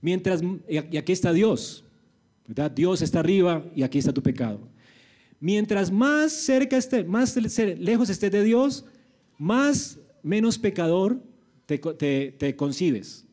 [0.00, 1.84] Mientras, y aquí está Dios,
[2.46, 2.70] ¿verdad?
[2.70, 4.60] Dios está arriba y aquí está tu pecado.
[5.38, 8.84] Mientras más cerca esté, más lejos estés de Dios,
[9.38, 11.22] más menos pecador
[11.66, 13.27] te, te concibes.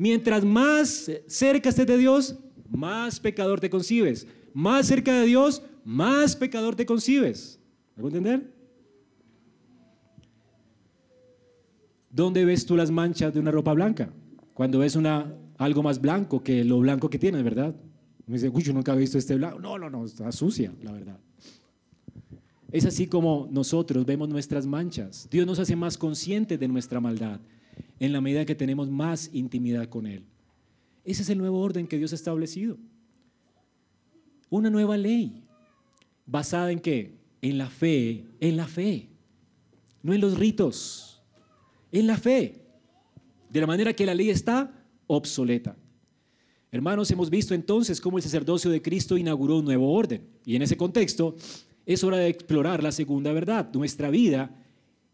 [0.00, 2.34] Mientras más cerca estés de Dios,
[2.70, 4.26] más pecador te concibes.
[4.54, 7.60] Más cerca de Dios, más pecador te concibes.
[7.96, 8.50] ¿Me entender?
[12.08, 14.10] ¿Dónde ves tú las manchas de una ropa blanca?
[14.54, 17.74] Cuando ves una, algo más blanco que lo blanco que tienes, ¿verdad?
[18.26, 19.58] Me dice, uy, yo nunca he visto este blanco.
[19.58, 21.20] No, no, no, está sucia, la verdad.
[22.72, 25.28] Es así como nosotros vemos nuestras manchas.
[25.30, 27.38] Dios nos hace más conscientes de nuestra maldad
[27.98, 30.24] en la medida que tenemos más intimidad con Él.
[31.04, 32.76] Ese es el nuevo orden que Dios ha establecido.
[34.48, 35.44] Una nueva ley.
[36.26, 37.18] ¿Basada en qué?
[37.42, 39.08] En la fe, en la fe.
[40.02, 41.22] No en los ritos,
[41.92, 42.64] en la fe.
[43.50, 44.72] De la manera que la ley está
[45.06, 45.76] obsoleta.
[46.72, 50.22] Hermanos, hemos visto entonces cómo el sacerdocio de Cristo inauguró un nuevo orden.
[50.44, 51.34] Y en ese contexto
[51.84, 54.54] es hora de explorar la segunda verdad, nuestra vida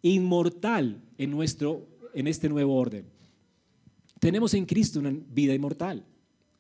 [0.03, 3.05] inmortal en nuestro en este nuevo orden.
[4.19, 6.03] Tenemos en Cristo una vida inmortal.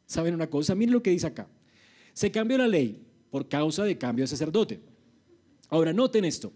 [0.06, 0.74] ¿Saben una cosa?
[0.74, 1.48] Miren lo que dice acá.
[2.12, 4.80] Se cambió la ley por causa de cambio de sacerdote.
[5.70, 6.52] Ahora, noten esto.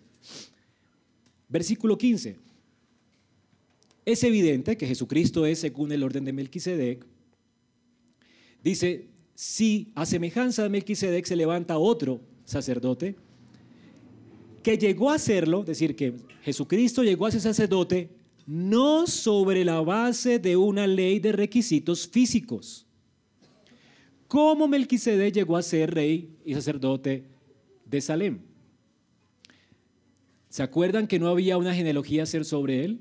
[1.49, 2.37] Versículo 15.
[4.05, 7.07] Es evidente que Jesucristo es según el orden de Melquisedec.
[8.63, 13.17] Dice, si a semejanza de Melquisedec se levanta otro sacerdote,
[14.63, 19.81] que llegó a serlo, es decir, que Jesucristo llegó a ser sacerdote no sobre la
[19.81, 22.87] base de una ley de requisitos físicos.
[24.29, 27.25] ¿Cómo Melquisedec llegó a ser rey y sacerdote
[27.85, 28.41] de Salem?
[30.49, 33.01] ¿Se acuerdan que no había una genealogía ser sobre él?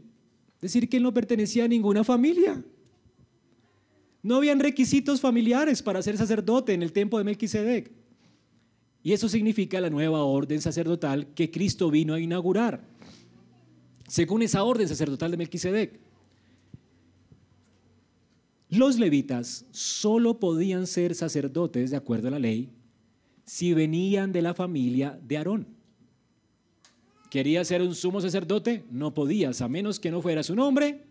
[0.62, 2.64] Decir, que él no pertenecía a ninguna familia.
[4.22, 7.92] No habían requisitos familiares para ser sacerdote en el tiempo de Melquisedec.
[9.02, 12.84] Y eso significa la nueva orden sacerdotal que Cristo vino a inaugurar
[14.10, 16.00] según esa orden sacerdotal de Melquisedec.
[18.70, 22.70] Los levitas solo podían ser sacerdotes, de acuerdo a la ley,
[23.46, 25.68] si venían de la familia de Aarón.
[27.30, 31.04] quería ser un sumo sacerdote, no podías, a menos que no fueras un hombre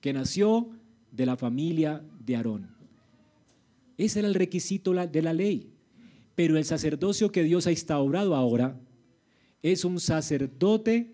[0.00, 0.68] que nació
[1.12, 2.74] de la familia de Aarón.
[3.96, 5.70] Ese era el requisito de la ley.
[6.34, 8.76] Pero el sacerdocio que Dios ha instaurado ahora
[9.62, 11.13] es un sacerdote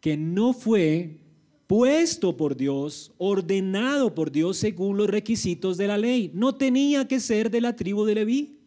[0.00, 1.18] que no fue
[1.66, 6.30] puesto por Dios, ordenado por Dios según los requisitos de la ley.
[6.34, 8.58] No tenía que ser de la tribu de Leví.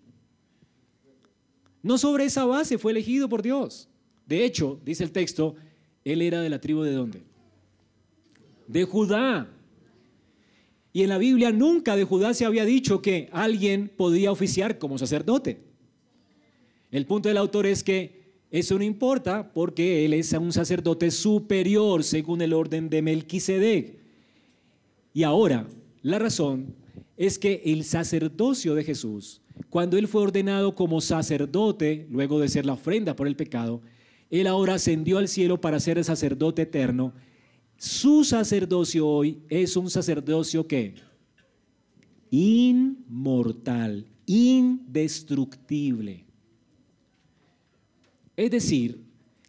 [1.82, 3.90] No sobre esa base fue elegido por Dios.
[4.28, 5.56] De hecho, dice el texto,
[6.06, 7.24] él era de la tribu de dónde?
[8.68, 9.50] De Judá.
[10.94, 14.98] Y en la Biblia nunca de Judá se había dicho que alguien podía oficiar como
[14.98, 15.60] sacerdote.
[16.92, 18.21] El punto del autor es que
[18.52, 23.98] eso no importa porque él es un sacerdote superior según el orden de Melquisedec.
[25.14, 25.68] Y ahora,
[26.02, 26.76] la razón
[27.16, 32.66] es que el sacerdocio de Jesús, cuando él fue ordenado como sacerdote, luego de ser
[32.66, 33.82] la ofrenda por el pecado,
[34.30, 37.14] él ahora ascendió al cielo para ser el sacerdote eterno.
[37.78, 40.96] Su sacerdocio hoy es un sacerdocio que
[42.32, 46.31] inmortal, indestructible.
[48.36, 49.04] Es decir,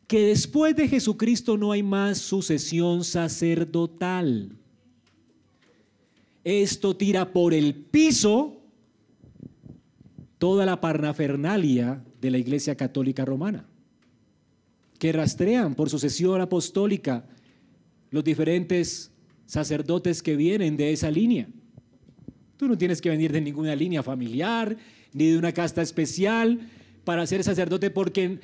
[0.07, 4.51] que después de Jesucristo no hay más sucesión sacerdotal.
[6.45, 8.61] Esto tira por el piso
[10.39, 13.64] toda la parnafernalia de la Iglesia Católica Romana,
[14.99, 17.24] que rastrean por sucesión apostólica
[18.11, 19.12] los diferentes
[19.47, 21.49] sacerdotes que vienen de esa línea.
[22.57, 24.76] Tú no tienes que venir de ninguna línea familiar,
[25.12, 26.61] ni de una casta especial
[27.05, 28.41] para ser sacerdote, porque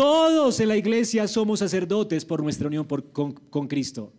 [0.00, 4.14] todos en la iglesia somos sacerdotes por nuestra unión con, Cristo.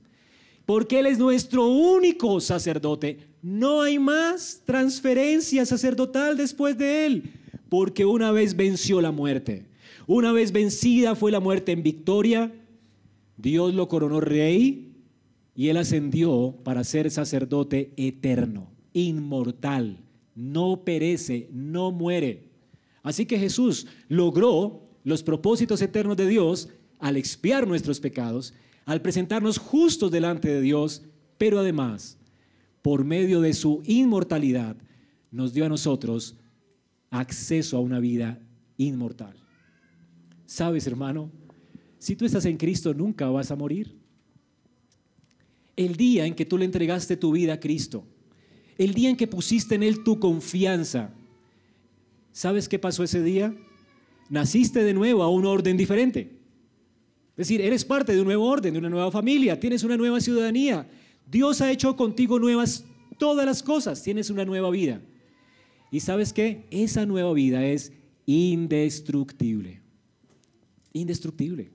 [0.63, 3.17] Porque Él es nuestro único sacerdote.
[3.41, 7.33] No hay más transferencia sacerdotal después de Él.
[7.67, 9.65] Porque una vez venció la muerte.
[10.05, 12.53] Una vez vencida fue la muerte en victoria.
[13.37, 14.93] Dios lo coronó rey
[15.55, 19.97] y Él ascendió para ser sacerdote eterno, inmortal.
[20.35, 22.51] No perece, no muere.
[23.01, 28.53] Así que Jesús logró los propósitos eternos de Dios al expiar nuestros pecados,
[28.85, 31.03] al presentarnos justos delante de Dios,
[31.37, 32.17] pero además,
[32.81, 34.75] por medio de su inmortalidad,
[35.31, 36.35] nos dio a nosotros
[37.09, 38.39] acceso a una vida
[38.77, 39.35] inmortal.
[40.45, 41.31] ¿Sabes, hermano?
[41.97, 43.95] Si tú estás en Cristo, nunca vas a morir.
[45.75, 48.05] El día en que tú le entregaste tu vida a Cristo,
[48.77, 51.13] el día en que pusiste en Él tu confianza,
[52.31, 53.55] ¿sabes qué pasó ese día?
[54.31, 56.39] Naciste de nuevo a un orden diferente.
[57.31, 60.21] Es decir, eres parte de un nuevo orden, de una nueva familia, tienes una nueva
[60.21, 60.89] ciudadanía.
[61.29, 62.85] Dios ha hecho contigo nuevas
[63.19, 65.01] todas las cosas, tienes una nueva vida.
[65.91, 66.65] Y sabes qué?
[66.71, 67.91] Esa nueva vida es
[68.25, 69.81] indestructible.
[70.93, 71.71] Indestructible.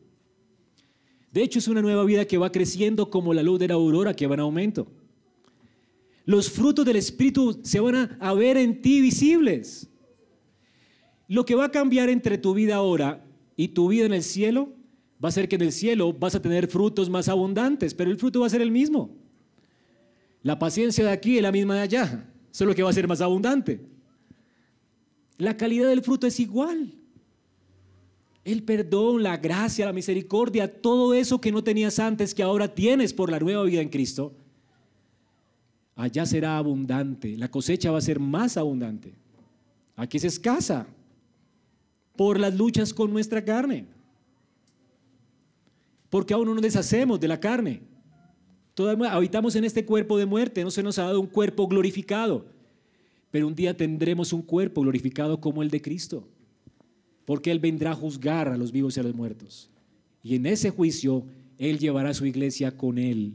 [1.32, 4.16] De hecho, es una nueva vida que va creciendo como la luz de la aurora
[4.16, 4.86] que va en aumento.
[6.24, 9.90] Los frutos del Espíritu se van a ver en ti visibles.
[11.28, 13.24] Lo que va a cambiar entre tu vida ahora
[13.56, 14.68] y tu vida en el cielo
[15.22, 18.18] va a ser que en el cielo vas a tener frutos más abundantes, pero el
[18.18, 19.10] fruto va a ser el mismo.
[20.42, 23.20] La paciencia de aquí es la misma de allá, solo que va a ser más
[23.20, 23.80] abundante.
[25.38, 26.92] La calidad del fruto es igual.
[28.44, 33.12] El perdón, la gracia, la misericordia, todo eso que no tenías antes, que ahora tienes
[33.12, 34.32] por la nueva vida en Cristo,
[35.96, 37.36] allá será abundante.
[37.36, 39.14] La cosecha va a ser más abundante.
[39.96, 40.86] Aquí es escasa
[42.16, 43.86] por las luchas con nuestra carne.
[46.10, 47.82] Porque aún no nos deshacemos de la carne.
[48.74, 52.46] Todavía habitamos en este cuerpo de muerte, no se nos ha dado un cuerpo glorificado.
[53.30, 56.28] Pero un día tendremos un cuerpo glorificado como el de Cristo.
[57.24, 59.70] Porque Él vendrá a juzgar a los vivos y a los muertos.
[60.22, 61.24] Y en ese juicio
[61.58, 63.34] Él llevará a su iglesia con Él.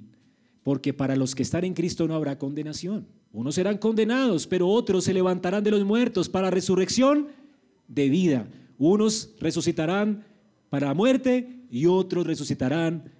[0.63, 3.05] Porque para los que están en Cristo no habrá condenación.
[3.33, 7.27] Unos serán condenados, pero otros se levantarán de los muertos para resurrección
[7.87, 8.47] de vida.
[8.81, 10.25] Unos resucitarán
[10.71, 13.11] para muerte y otros resucitarán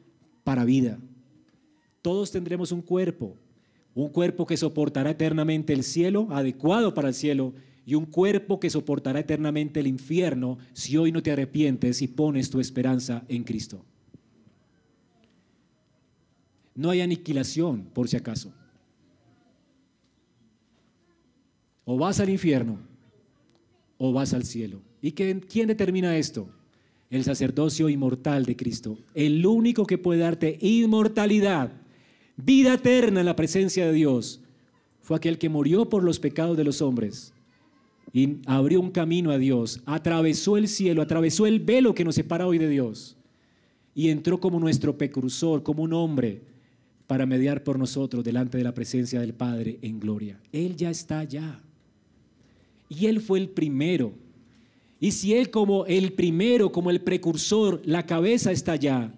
[0.43, 0.97] para vida.
[2.01, 3.37] Todos tendremos un cuerpo,
[3.93, 7.53] un cuerpo que soportará eternamente el cielo, adecuado para el cielo,
[7.85, 12.49] y un cuerpo que soportará eternamente el infierno si hoy no te arrepientes y pones
[12.49, 13.85] tu esperanza en Cristo.
[16.73, 18.51] No hay aniquilación, por si acaso.
[21.85, 22.79] O vas al infierno
[23.99, 24.81] o vas al cielo.
[25.01, 26.47] ¿Y quién determina esto?
[27.09, 31.73] El sacerdocio inmortal de Cristo, el único que puede darte inmortalidad,
[32.37, 34.41] vida eterna en la presencia de Dios,
[35.01, 37.33] fue aquel que murió por los pecados de los hombres
[38.13, 42.47] y abrió un camino a Dios, atravesó el cielo, atravesó el velo que nos separa
[42.47, 43.17] hoy de Dios
[43.95, 46.41] y entró como nuestro precursor, como un hombre,
[47.07, 50.39] para mediar por nosotros delante de la presencia del Padre en gloria.
[50.53, 51.59] Él ya está allá.
[52.87, 54.13] Y Él fue el primero.
[55.01, 59.11] Y si Él como el primero, como el precursor, la cabeza está allá,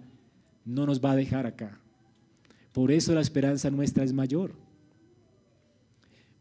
[0.63, 1.77] no nos va a dejar acá.
[2.71, 4.55] Por eso la esperanza nuestra es mayor.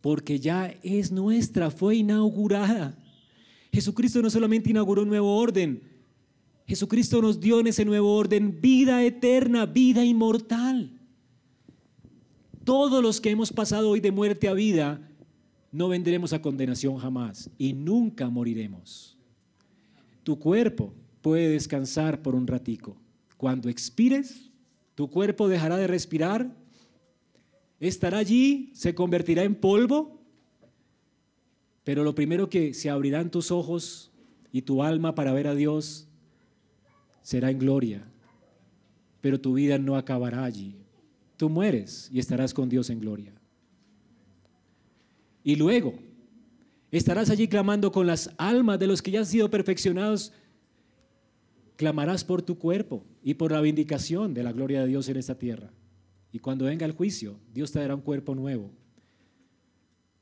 [0.01, 2.97] Porque ya es nuestra, fue inaugurada.
[3.73, 5.83] Jesucristo no solamente inauguró un nuevo orden,
[6.65, 10.93] Jesucristo nos dio en ese nuevo orden vida eterna, vida inmortal.
[12.63, 15.01] Todos los que hemos pasado hoy de muerte a vida,
[15.73, 19.19] no vendremos a condenación jamás y nunca moriremos.
[20.23, 22.97] Tu cuerpo puede descansar por un ratico.
[23.37, 24.51] Cuando expires,
[24.95, 26.55] tu cuerpo dejará de respirar,
[27.81, 30.21] estará allí, se convertirá en polvo,
[31.85, 34.13] pero lo primero que se abrirán tus ojos
[34.53, 36.07] y tu alma para ver a Dios
[37.23, 38.05] será en gloria,
[39.21, 40.77] pero tu vida no acabará allí.
[41.37, 43.33] Tú mueres y estarás con Dios en gloria.
[45.43, 45.95] Y luego
[46.99, 50.33] estarás allí clamando con las almas de los que ya han sido perfeccionados.
[51.77, 55.39] Clamarás por tu cuerpo y por la vindicación de la gloria de Dios en esta
[55.39, 55.73] tierra.
[56.33, 58.71] Y cuando venga el juicio, Dios te dará un cuerpo nuevo.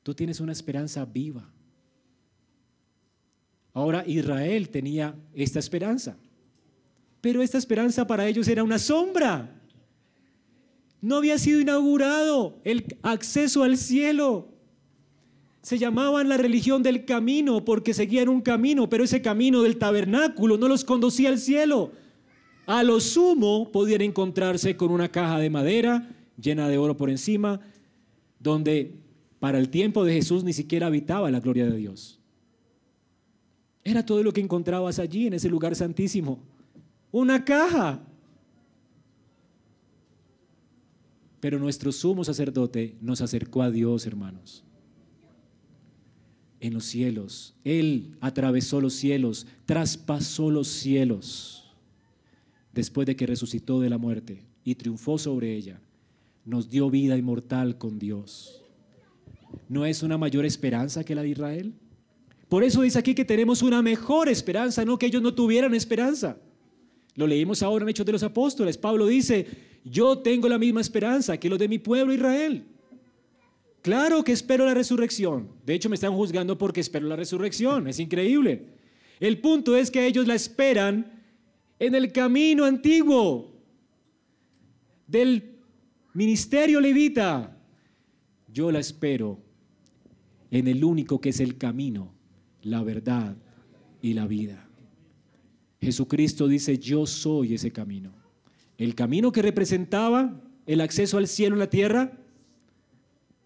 [0.03, 1.53] Tú tienes una esperanza viva.
[3.73, 6.17] Ahora Israel tenía esta esperanza.
[7.21, 9.61] Pero esta esperanza para ellos era una sombra.
[11.01, 14.50] No había sido inaugurado el acceso al cielo.
[15.63, 20.57] Se llamaban la religión del camino porque seguían un camino, pero ese camino del tabernáculo
[20.57, 21.93] no los conducía al cielo.
[22.67, 26.09] A lo sumo podían encontrarse con una caja de madera
[26.41, 27.61] llena de oro por encima,
[28.39, 28.95] donde
[29.39, 32.19] para el tiempo de Jesús ni siquiera habitaba la gloria de Dios.
[33.85, 36.41] Era todo lo que encontrabas allí en ese lugar santísimo
[37.13, 38.01] una caja.
[41.41, 44.65] Pero nuestro sumo sacerdote nos acercó a Dios, hermanos.
[46.61, 47.55] En los cielos.
[47.65, 51.65] Él atravesó los cielos, traspasó los cielos,
[52.73, 55.81] después de que resucitó de la muerte y triunfó sobre ella.
[56.45, 58.63] Nos dio vida inmortal con Dios.
[59.69, 61.73] ¿No es una mayor esperanza que la de Israel?
[62.49, 66.37] Por eso dice aquí que tenemos una mejor esperanza, no que ellos no tuvieran esperanza.
[67.15, 68.77] Lo leímos ahora en Hechos de los Apóstoles.
[68.77, 69.47] Pablo dice,
[69.85, 72.65] yo tengo la misma esperanza que los de mi pueblo Israel.
[73.83, 75.49] Claro que espero la resurrección.
[75.65, 77.89] De hecho, me están juzgando porque espero la resurrección.
[77.89, 78.67] Es increíble.
[79.21, 81.21] El punto es que ellos la esperan
[81.79, 83.55] en el camino antiguo
[85.07, 85.59] del
[86.13, 87.57] ministerio levita.
[88.53, 89.39] Yo la espero
[90.51, 92.13] en el único que es el camino,
[92.63, 93.37] la verdad
[94.03, 94.69] y la vida.
[95.81, 98.13] Jesucristo dice, yo soy ese camino.
[98.77, 102.20] El camino que representaba el acceso al cielo en la tierra,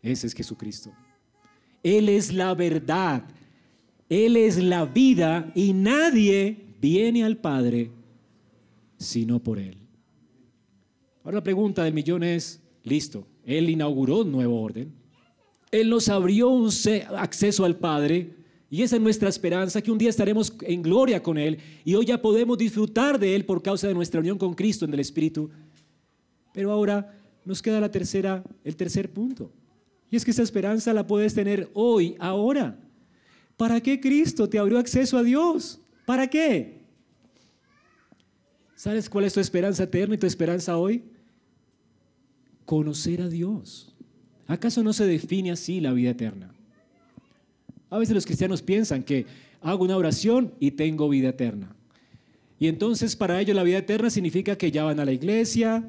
[0.05, 0.93] ese es Jesucristo.
[1.83, 3.25] Él es la verdad,
[4.09, 7.91] Él es la vida y nadie viene al Padre
[8.99, 9.77] sino por Él.
[11.23, 14.93] Ahora la pregunta del millón es, listo, Él inauguró un nuevo orden,
[15.71, 16.71] Él nos abrió un
[17.17, 18.35] acceso al Padre,
[18.71, 22.07] y esa es nuestra esperanza, que un día estaremos en gloria con Él y hoy
[22.07, 25.49] ya podemos disfrutar de Él por causa de nuestra unión con Cristo en el Espíritu.
[26.53, 29.53] Pero ahora nos queda la tercera, el tercer punto.
[30.15, 32.79] Y es que esa esperanza la puedes tener hoy, ahora.
[33.57, 35.81] ¿Para qué Cristo te abrió acceso a Dios?
[36.07, 36.85] ¿Para qué?
[38.77, 41.03] ¿Sabes cuál es tu esperanza eterna y tu esperanza hoy?
[42.65, 43.93] Conocer a Dios.
[44.47, 46.55] ¿Acaso no se define así la vida eterna?
[47.91, 49.27] A veces los cristianos piensan que
[49.63, 51.75] hago una oración y tengo vida eterna.
[52.61, 55.83] Y entonces para ellos la vida eterna significa que ya van a la iglesia,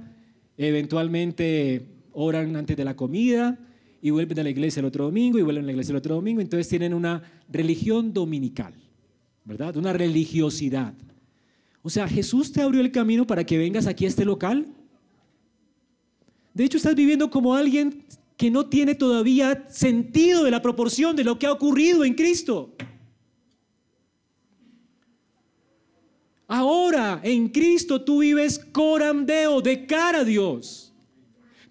[0.57, 3.59] eventualmente oran antes de la comida
[4.05, 6.13] y vuelven a la iglesia el otro domingo y vuelven a la iglesia el otro
[6.13, 6.39] domingo.
[6.39, 8.71] Entonces tienen una religión dominical,
[9.43, 9.75] ¿verdad?
[9.77, 10.93] Una religiosidad.
[11.81, 14.67] O sea, Jesús te abrió el camino para que vengas aquí a este local.
[16.53, 18.03] De hecho, estás viviendo como alguien
[18.37, 22.75] que no tiene todavía sentido de la proporción de lo que ha ocurrido en Cristo.
[26.47, 30.84] Ahora en Cristo tú vives corandeo, de cara a Dios.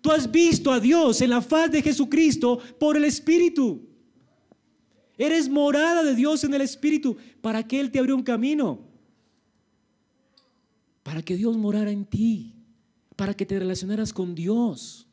[0.05, 3.89] Tú has visto a Dios en la faz de Jesucristo por el Espíritu.
[5.17, 8.81] Eres morada de Dios en el Espíritu para que Él te abrió un camino.
[11.03, 12.53] Para que Dios morara en ti.
[13.17, 15.09] Para que te relacionaras con Dios.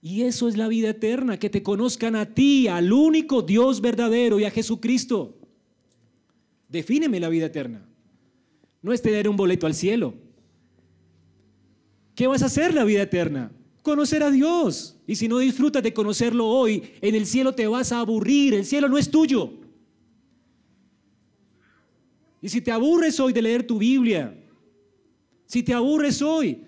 [0.00, 4.40] Y eso es la vida eterna, que te conozcan a ti, al único Dios verdadero
[4.40, 5.38] y a Jesucristo.
[6.68, 7.86] Defíneme la vida eterna.
[8.82, 10.14] No es tener un boleto al cielo.
[12.16, 13.52] ¿Qué vas a hacer la vida eterna?
[13.82, 14.96] Conocer a Dios.
[15.06, 18.54] Y si no disfrutas de conocerlo hoy, en el cielo te vas a aburrir.
[18.54, 19.52] El cielo no es tuyo.
[22.40, 24.36] Y si te aburres hoy de leer tu Biblia,
[25.46, 26.64] si te aburres hoy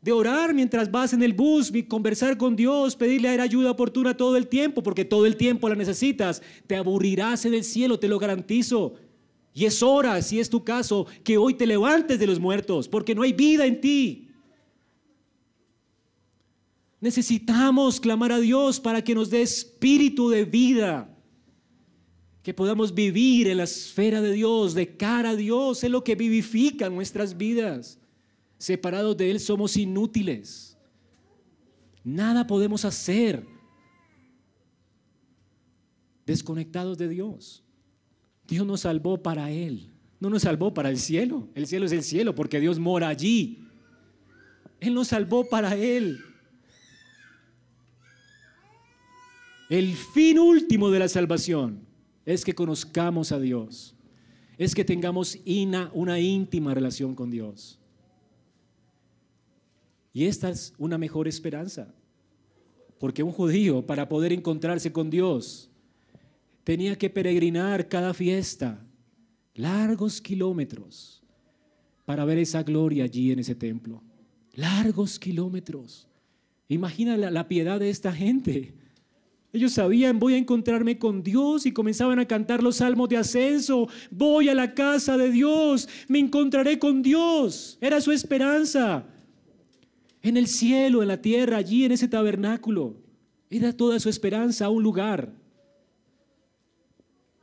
[0.00, 4.16] de orar mientras vas en el bus, conversar con Dios, pedirle a él ayuda oportuna
[4.16, 8.08] todo el tiempo, porque todo el tiempo la necesitas, te aburrirás en el cielo, te
[8.08, 8.94] lo garantizo.
[9.52, 13.14] Y es hora, si es tu caso, que hoy te levantes de los muertos, porque
[13.14, 14.27] no hay vida en ti.
[17.00, 21.08] Necesitamos clamar a Dios para que nos dé espíritu de vida,
[22.42, 26.16] que podamos vivir en la esfera de Dios, de cara a Dios, es lo que
[26.16, 27.98] vivifica nuestras vidas.
[28.58, 30.76] Separados de Él somos inútiles.
[32.02, 33.46] Nada podemos hacer
[36.26, 37.62] desconectados de Dios.
[38.46, 41.48] Dios nos salvó para Él, no nos salvó para el cielo.
[41.54, 43.62] El cielo es el cielo porque Dios mora allí.
[44.80, 46.24] Él nos salvó para Él.
[49.68, 51.80] El fin último de la salvación
[52.24, 53.94] es que conozcamos a Dios,
[54.56, 55.38] es que tengamos
[55.92, 57.78] una íntima relación con Dios.
[60.12, 61.94] Y esta es una mejor esperanza.
[62.98, 65.70] Porque un judío, para poder encontrarse con Dios,
[66.64, 68.84] tenía que peregrinar cada fiesta,
[69.54, 71.22] largos kilómetros,
[72.04, 74.02] para ver esa gloria allí en ese templo.
[74.54, 76.08] Largos kilómetros.
[76.68, 78.74] Imagina la, piedad de esta gente.
[79.52, 83.88] Ellos sabían, voy a encontrarme con Dios y comenzaban a cantar los salmos de ascenso.
[84.10, 87.78] Voy a la casa de Dios, me encontraré con Dios.
[87.80, 89.06] Era su esperanza
[90.22, 92.96] en el cielo, en la tierra, allí en ese tabernáculo.
[93.48, 95.32] Era toda su esperanza, un lugar.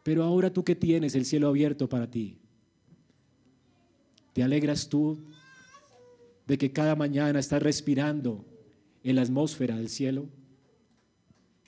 [0.04, 2.38] Pero ahora tú que tienes el cielo abierto para ti,
[4.34, 5.18] ¿te alegras tú
[6.46, 8.46] de que cada mañana estás respirando
[9.04, 10.28] en la atmósfera del cielo?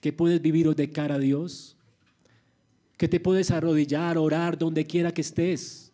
[0.01, 1.75] ¿Que puedes vivir de cara a Dios?
[2.97, 5.91] ¿Que te puedes arrodillar, orar donde quiera que estés?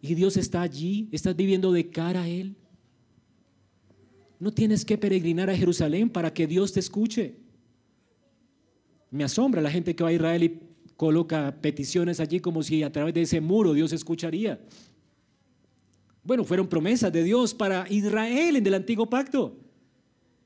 [0.00, 2.54] Y Dios está allí, estás viviendo de cara a Él.
[4.38, 7.36] No tienes que peregrinar a Jerusalén para que Dios te escuche.
[9.10, 10.60] Me asombra la gente que va a Israel y
[10.96, 14.60] coloca peticiones allí como si a través de ese muro Dios escucharía.
[16.22, 19.56] Bueno, fueron promesas de Dios para Israel en el antiguo pacto.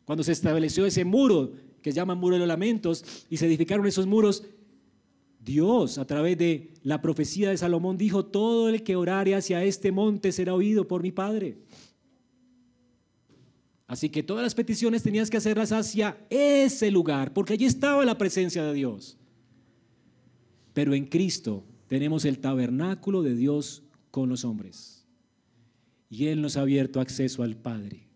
[0.05, 1.53] Cuando se estableció ese muro
[1.83, 4.45] que se llama muro de los lamentos y se edificaron esos muros,
[5.43, 9.91] Dios a través de la profecía de Salomón dijo, todo el que orare hacia este
[9.91, 11.59] monte será oído por mi Padre.
[13.87, 18.19] Así que todas las peticiones tenías que hacerlas hacia ese lugar, porque allí estaba la
[18.19, 19.19] presencia de Dios.
[20.73, 25.05] Pero en Cristo tenemos el tabernáculo de Dios con los hombres.
[26.09, 28.10] Y Él nos ha abierto acceso al Padre.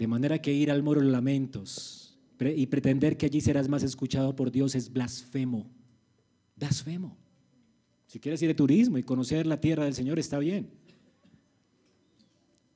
[0.00, 4.34] De manera que ir al muro de lamentos y pretender que allí serás más escuchado
[4.34, 5.70] por Dios es blasfemo.
[6.56, 7.18] Blasfemo.
[8.06, 10.70] Si quieres ir de turismo y conocer la tierra del Señor, está bien.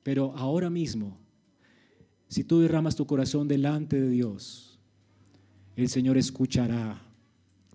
[0.03, 1.17] Pero ahora mismo
[2.27, 4.79] si tú derramas tu corazón delante de Dios,
[5.75, 7.01] el Señor escuchará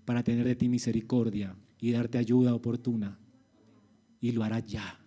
[0.05, 3.19] para tener de ti misericordia y darte ayuda oportuna.
[4.21, 4.99] Y lo hará ya,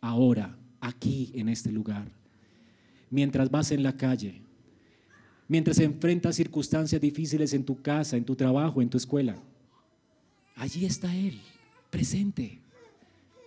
[0.00, 2.21] ahora, aquí, en este lugar.
[3.12, 4.40] Mientras vas en la calle,
[5.46, 9.36] mientras enfrentas circunstancias difíciles en tu casa, en tu trabajo, en tu escuela,
[10.56, 11.38] allí está Él,
[11.90, 12.58] presente.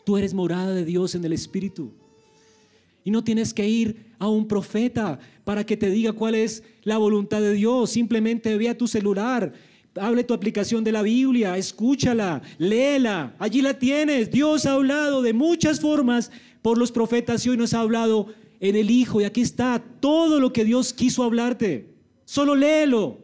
[0.06, 1.92] Tú eres morada de Dios en el Espíritu.
[3.04, 7.00] Y no tienes que ir a un profeta para que te diga cuál es la
[7.00, 7.90] voluntad de Dios.
[7.90, 9.52] Simplemente ve a tu celular,
[9.96, 13.36] hable tu aplicación de la Biblia, escúchala, léela.
[13.40, 14.30] Allí la tienes.
[14.30, 18.28] Dios ha hablado de muchas formas por los profetas y hoy nos ha hablado
[18.70, 19.22] en el Hijo.
[19.22, 21.94] Y aquí está todo lo que Dios quiso hablarte.
[22.26, 23.20] Solo léelo.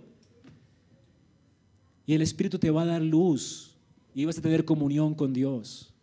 [2.05, 3.75] Y el Espíritu te va a dar luz
[4.13, 5.93] y vas a tener comunión con Dios.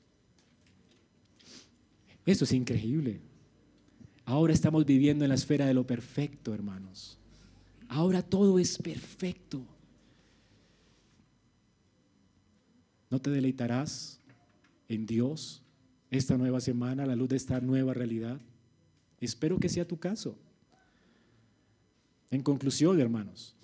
[2.25, 3.21] Esto es increíble.
[4.25, 7.19] Ahora estamos viviendo en la esfera de lo perfecto, hermanos.
[7.89, 9.63] Ahora todo es perfecto.
[13.11, 14.21] ¿No te deleitarás
[14.89, 15.63] en Dios
[16.11, 18.39] esta nueva semana a la luz de esta nueva realidad?
[19.21, 20.37] Espero que sea tu caso.
[22.31, 23.57] En conclusión, hermanos,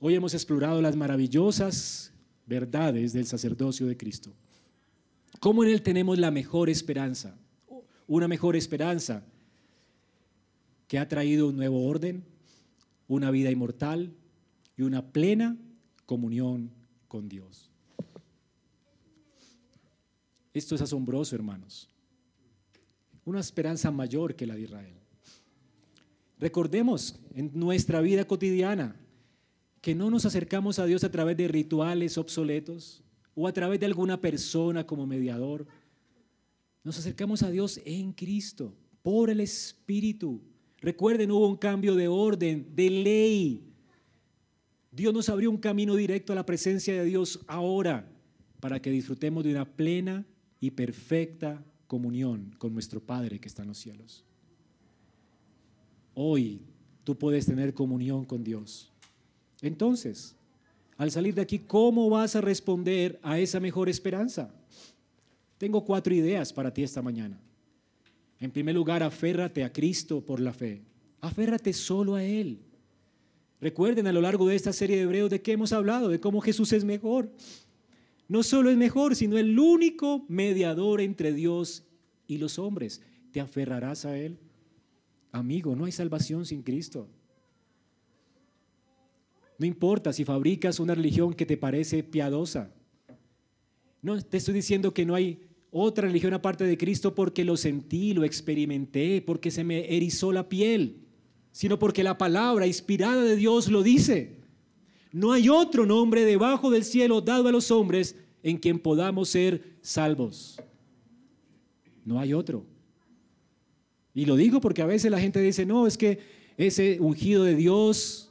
[0.00, 2.12] hoy hemos explorado las maravillosas
[2.46, 4.32] verdades del sacerdocio de Cristo.
[5.40, 7.36] ¿Cómo en Él tenemos la mejor esperanza?
[8.12, 9.24] una mejor esperanza
[10.86, 12.24] que ha traído un nuevo orden,
[13.08, 14.12] una vida inmortal
[14.76, 15.56] y una plena
[16.04, 16.70] comunión
[17.08, 17.70] con Dios.
[20.52, 21.88] Esto es asombroso, hermanos.
[23.24, 24.94] Una esperanza mayor que la de Israel.
[26.38, 28.96] Recordemos en nuestra vida cotidiana
[29.80, 33.02] que no nos acercamos a Dios a través de rituales obsoletos
[33.34, 35.66] o a través de alguna persona como mediador.
[36.84, 40.40] Nos acercamos a Dios en Cristo, por el Espíritu.
[40.80, 43.72] Recuerden, hubo un cambio de orden, de ley.
[44.90, 48.08] Dios nos abrió un camino directo a la presencia de Dios ahora
[48.60, 50.24] para que disfrutemos de una plena
[50.60, 54.24] y perfecta comunión con nuestro Padre que está en los cielos.
[56.14, 56.62] Hoy
[57.04, 58.90] tú puedes tener comunión con Dios.
[59.60, 60.34] Entonces,
[60.96, 64.54] al salir de aquí, ¿cómo vas a responder a esa mejor esperanza?
[65.58, 67.38] Tengo cuatro ideas para ti esta mañana.
[68.40, 70.80] En primer lugar, aférrate a Cristo por la fe.
[71.20, 72.58] Aférrate solo a Él.
[73.60, 76.40] Recuerden a lo largo de esta serie de Hebreos de qué hemos hablado, de cómo
[76.40, 77.28] Jesús es mejor.
[78.28, 81.84] No solo es mejor, sino el único mediador entre Dios
[82.26, 83.02] y los hombres.
[83.30, 84.38] ¿Te aferrarás a Él?
[85.32, 87.08] Amigo, no hay salvación sin Cristo.
[89.58, 92.74] No importa si fabricas una religión que te parece piadosa.
[94.02, 98.12] No te estoy diciendo que no hay otra religión aparte de Cristo porque lo sentí,
[98.12, 101.06] lo experimenté, porque se me erizó la piel,
[101.50, 104.41] sino porque la palabra inspirada de Dios lo dice.
[105.12, 109.76] No hay otro nombre debajo del cielo dado a los hombres en quien podamos ser
[109.82, 110.58] salvos.
[112.04, 112.64] No hay otro.
[114.14, 116.18] Y lo digo porque a veces la gente dice, no, es que
[116.56, 118.30] ese ungido de Dios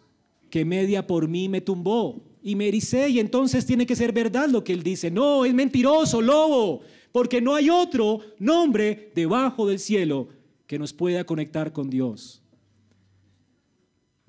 [0.50, 4.50] que media por mí me tumbó y me ericé y entonces tiene que ser verdad
[4.50, 5.10] lo que él dice.
[5.10, 10.28] No, es mentiroso, lobo, porque no hay otro nombre debajo del cielo
[10.68, 12.41] que nos pueda conectar con Dios.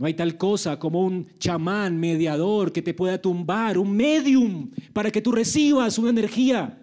[0.03, 5.13] No hay tal cosa como un chamán mediador que te pueda tumbar, un medium para
[5.13, 6.77] que tú recibas una energía.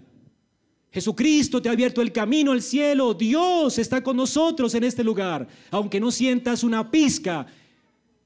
[0.89, 3.13] Jesucristo te ha abierto el camino al cielo.
[3.13, 7.45] Dios está con nosotros en este lugar, aunque no sientas una pizca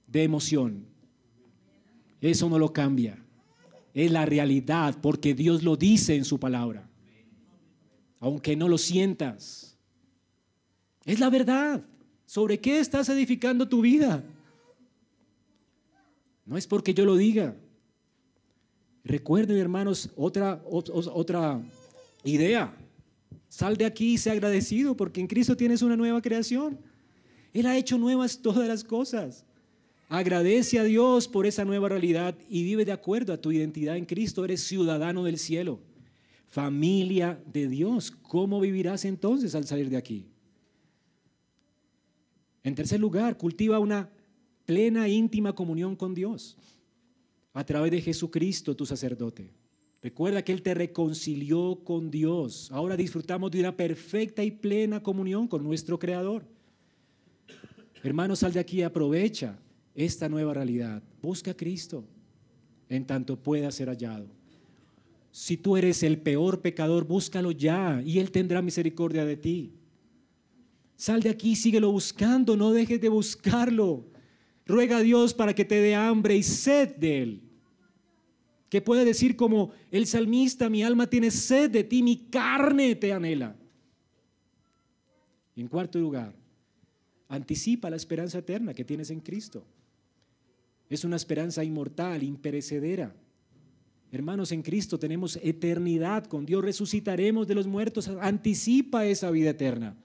[0.05, 0.85] de emoción.
[2.21, 3.17] Eso no lo cambia.
[3.95, 6.87] Es la realidad porque Dios lo dice en su palabra.
[8.19, 9.75] Aunque no lo sientas.
[11.03, 11.83] Es la verdad.
[12.27, 14.23] ¿Sobre qué estás edificando tu vida?
[16.45, 17.55] No es porque yo lo diga.
[19.03, 21.61] Recuerden, hermanos, otra, otra
[22.23, 22.75] idea.
[23.49, 26.79] Sal de aquí y sea agradecido porque en Cristo tienes una nueva creación.
[27.53, 29.45] Él ha hecho nuevas todas las cosas.
[30.09, 34.05] Agradece a Dios por esa nueva realidad y vive de acuerdo a tu identidad en
[34.05, 34.43] Cristo.
[34.45, 35.79] Eres ciudadano del cielo,
[36.47, 38.11] familia de Dios.
[38.11, 40.27] ¿Cómo vivirás entonces al salir de aquí?
[42.63, 44.09] En tercer lugar, cultiva una
[44.65, 46.57] plena íntima comunión con Dios
[47.53, 49.51] a través de Jesucristo, tu sacerdote.
[50.01, 52.69] Recuerda que Él te reconcilió con Dios.
[52.71, 56.45] Ahora disfrutamos de una perfecta y plena comunión con nuestro Creador.
[58.03, 59.57] Hermano, sal de aquí y aprovecha
[59.95, 61.01] esta nueva realidad.
[61.21, 62.03] Busca a Cristo
[62.89, 64.27] en tanto pueda ser hallado.
[65.31, 69.73] Si tú eres el peor pecador, búscalo ya y Él tendrá misericordia de ti.
[70.95, 74.05] Sal de aquí, síguelo buscando, no dejes de buscarlo.
[74.65, 77.41] Ruega a Dios para que te dé hambre y sed de Él.
[78.69, 83.13] Que puede decir como el salmista, mi alma tiene sed de ti, mi carne te
[83.13, 83.55] anhela.
[85.55, 86.33] en cuarto lugar,
[87.27, 89.65] anticipa la esperanza eterna que tienes en Cristo.
[90.89, 93.15] Es una esperanza inmortal, imperecedera.
[94.11, 99.95] Hermanos, en Cristo tenemos eternidad con Dios, resucitaremos de los muertos, anticipa esa vida eterna.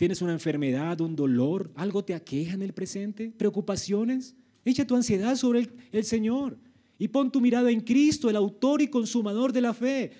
[0.00, 3.34] ¿Tienes una enfermedad, un dolor, algo te aqueja en el presente?
[3.36, 4.34] ¿Preocupaciones?
[4.64, 6.56] Echa tu ansiedad sobre el, Señor
[6.98, 10.12] y pon tu mirada en Cristo, el autor y consumador de la fe.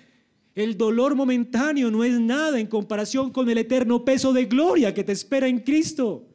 [0.53, 5.03] El dolor momentáneo no es nada en comparación con el eterno peso de gloria que
[5.03, 6.27] te espera en Cristo.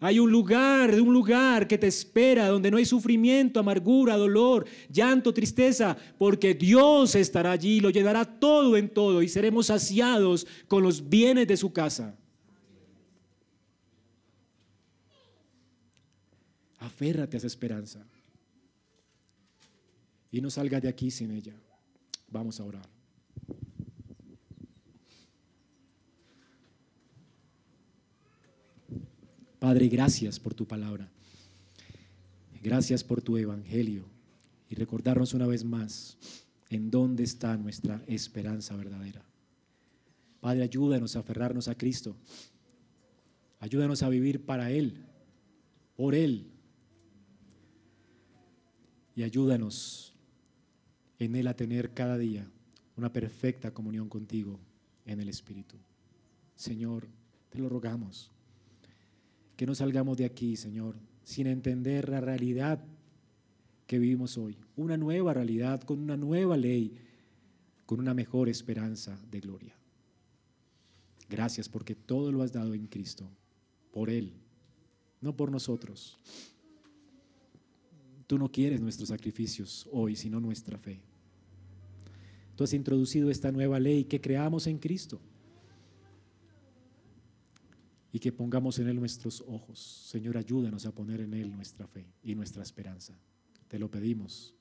[0.00, 5.32] Hay un lugar, un lugar que te espera donde no hay sufrimiento, amargura, dolor, llanto,
[5.32, 11.08] tristeza, porque Dios estará allí, lo llenará todo en todo y seremos saciados con los
[11.08, 12.18] bienes de su casa.
[16.84, 18.04] Aférrate a esa esperanza
[20.30, 21.54] y no salga de aquí sin ella.
[22.30, 22.86] Vamos a orar.
[29.58, 31.08] Padre, gracias por tu palabra.
[32.62, 34.04] Gracias por tu evangelio.
[34.68, 36.18] Y recordarnos una vez más
[36.68, 39.22] en dónde está nuestra esperanza verdadera.
[40.40, 42.14] Padre, ayúdanos a aferrarnos a Cristo.
[43.60, 45.06] Ayúdanos a vivir para Él,
[45.96, 46.53] por Él.
[49.14, 50.14] Y ayúdanos
[51.18, 52.48] en Él a tener cada día
[52.96, 54.58] una perfecta comunión contigo
[55.06, 55.76] en el Espíritu.
[56.56, 57.08] Señor,
[57.50, 58.30] te lo rogamos.
[59.56, 62.84] que no salgamos de aquí, Señor, sin entender la realidad
[63.86, 64.58] que vivimos hoy.
[64.74, 66.96] Una nueva realidad, con una nueva ley,
[67.86, 69.76] con una mejor esperanza de gloria.
[71.28, 73.28] Gracias porque todo lo has dado en Cristo,
[73.92, 74.32] por Él,
[75.20, 76.18] no por nosotros.
[78.26, 81.00] Tú no quieres nuestros sacrificios hoy, sino nuestra fe.
[82.56, 85.20] Tú has introducido esta nueva ley que creamos en Cristo
[88.12, 89.78] y que pongamos en Él nuestros ojos.
[89.78, 93.18] Señor, ayúdanos a poner en Él nuestra fe y nuestra esperanza.
[93.66, 94.54] Te lo pedimos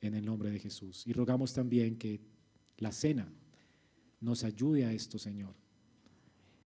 [0.00, 1.06] en el nombre de Jesús.
[1.06, 2.20] Y rogamos también que
[2.78, 3.30] la cena
[4.20, 5.54] nos ayude a esto, Señor,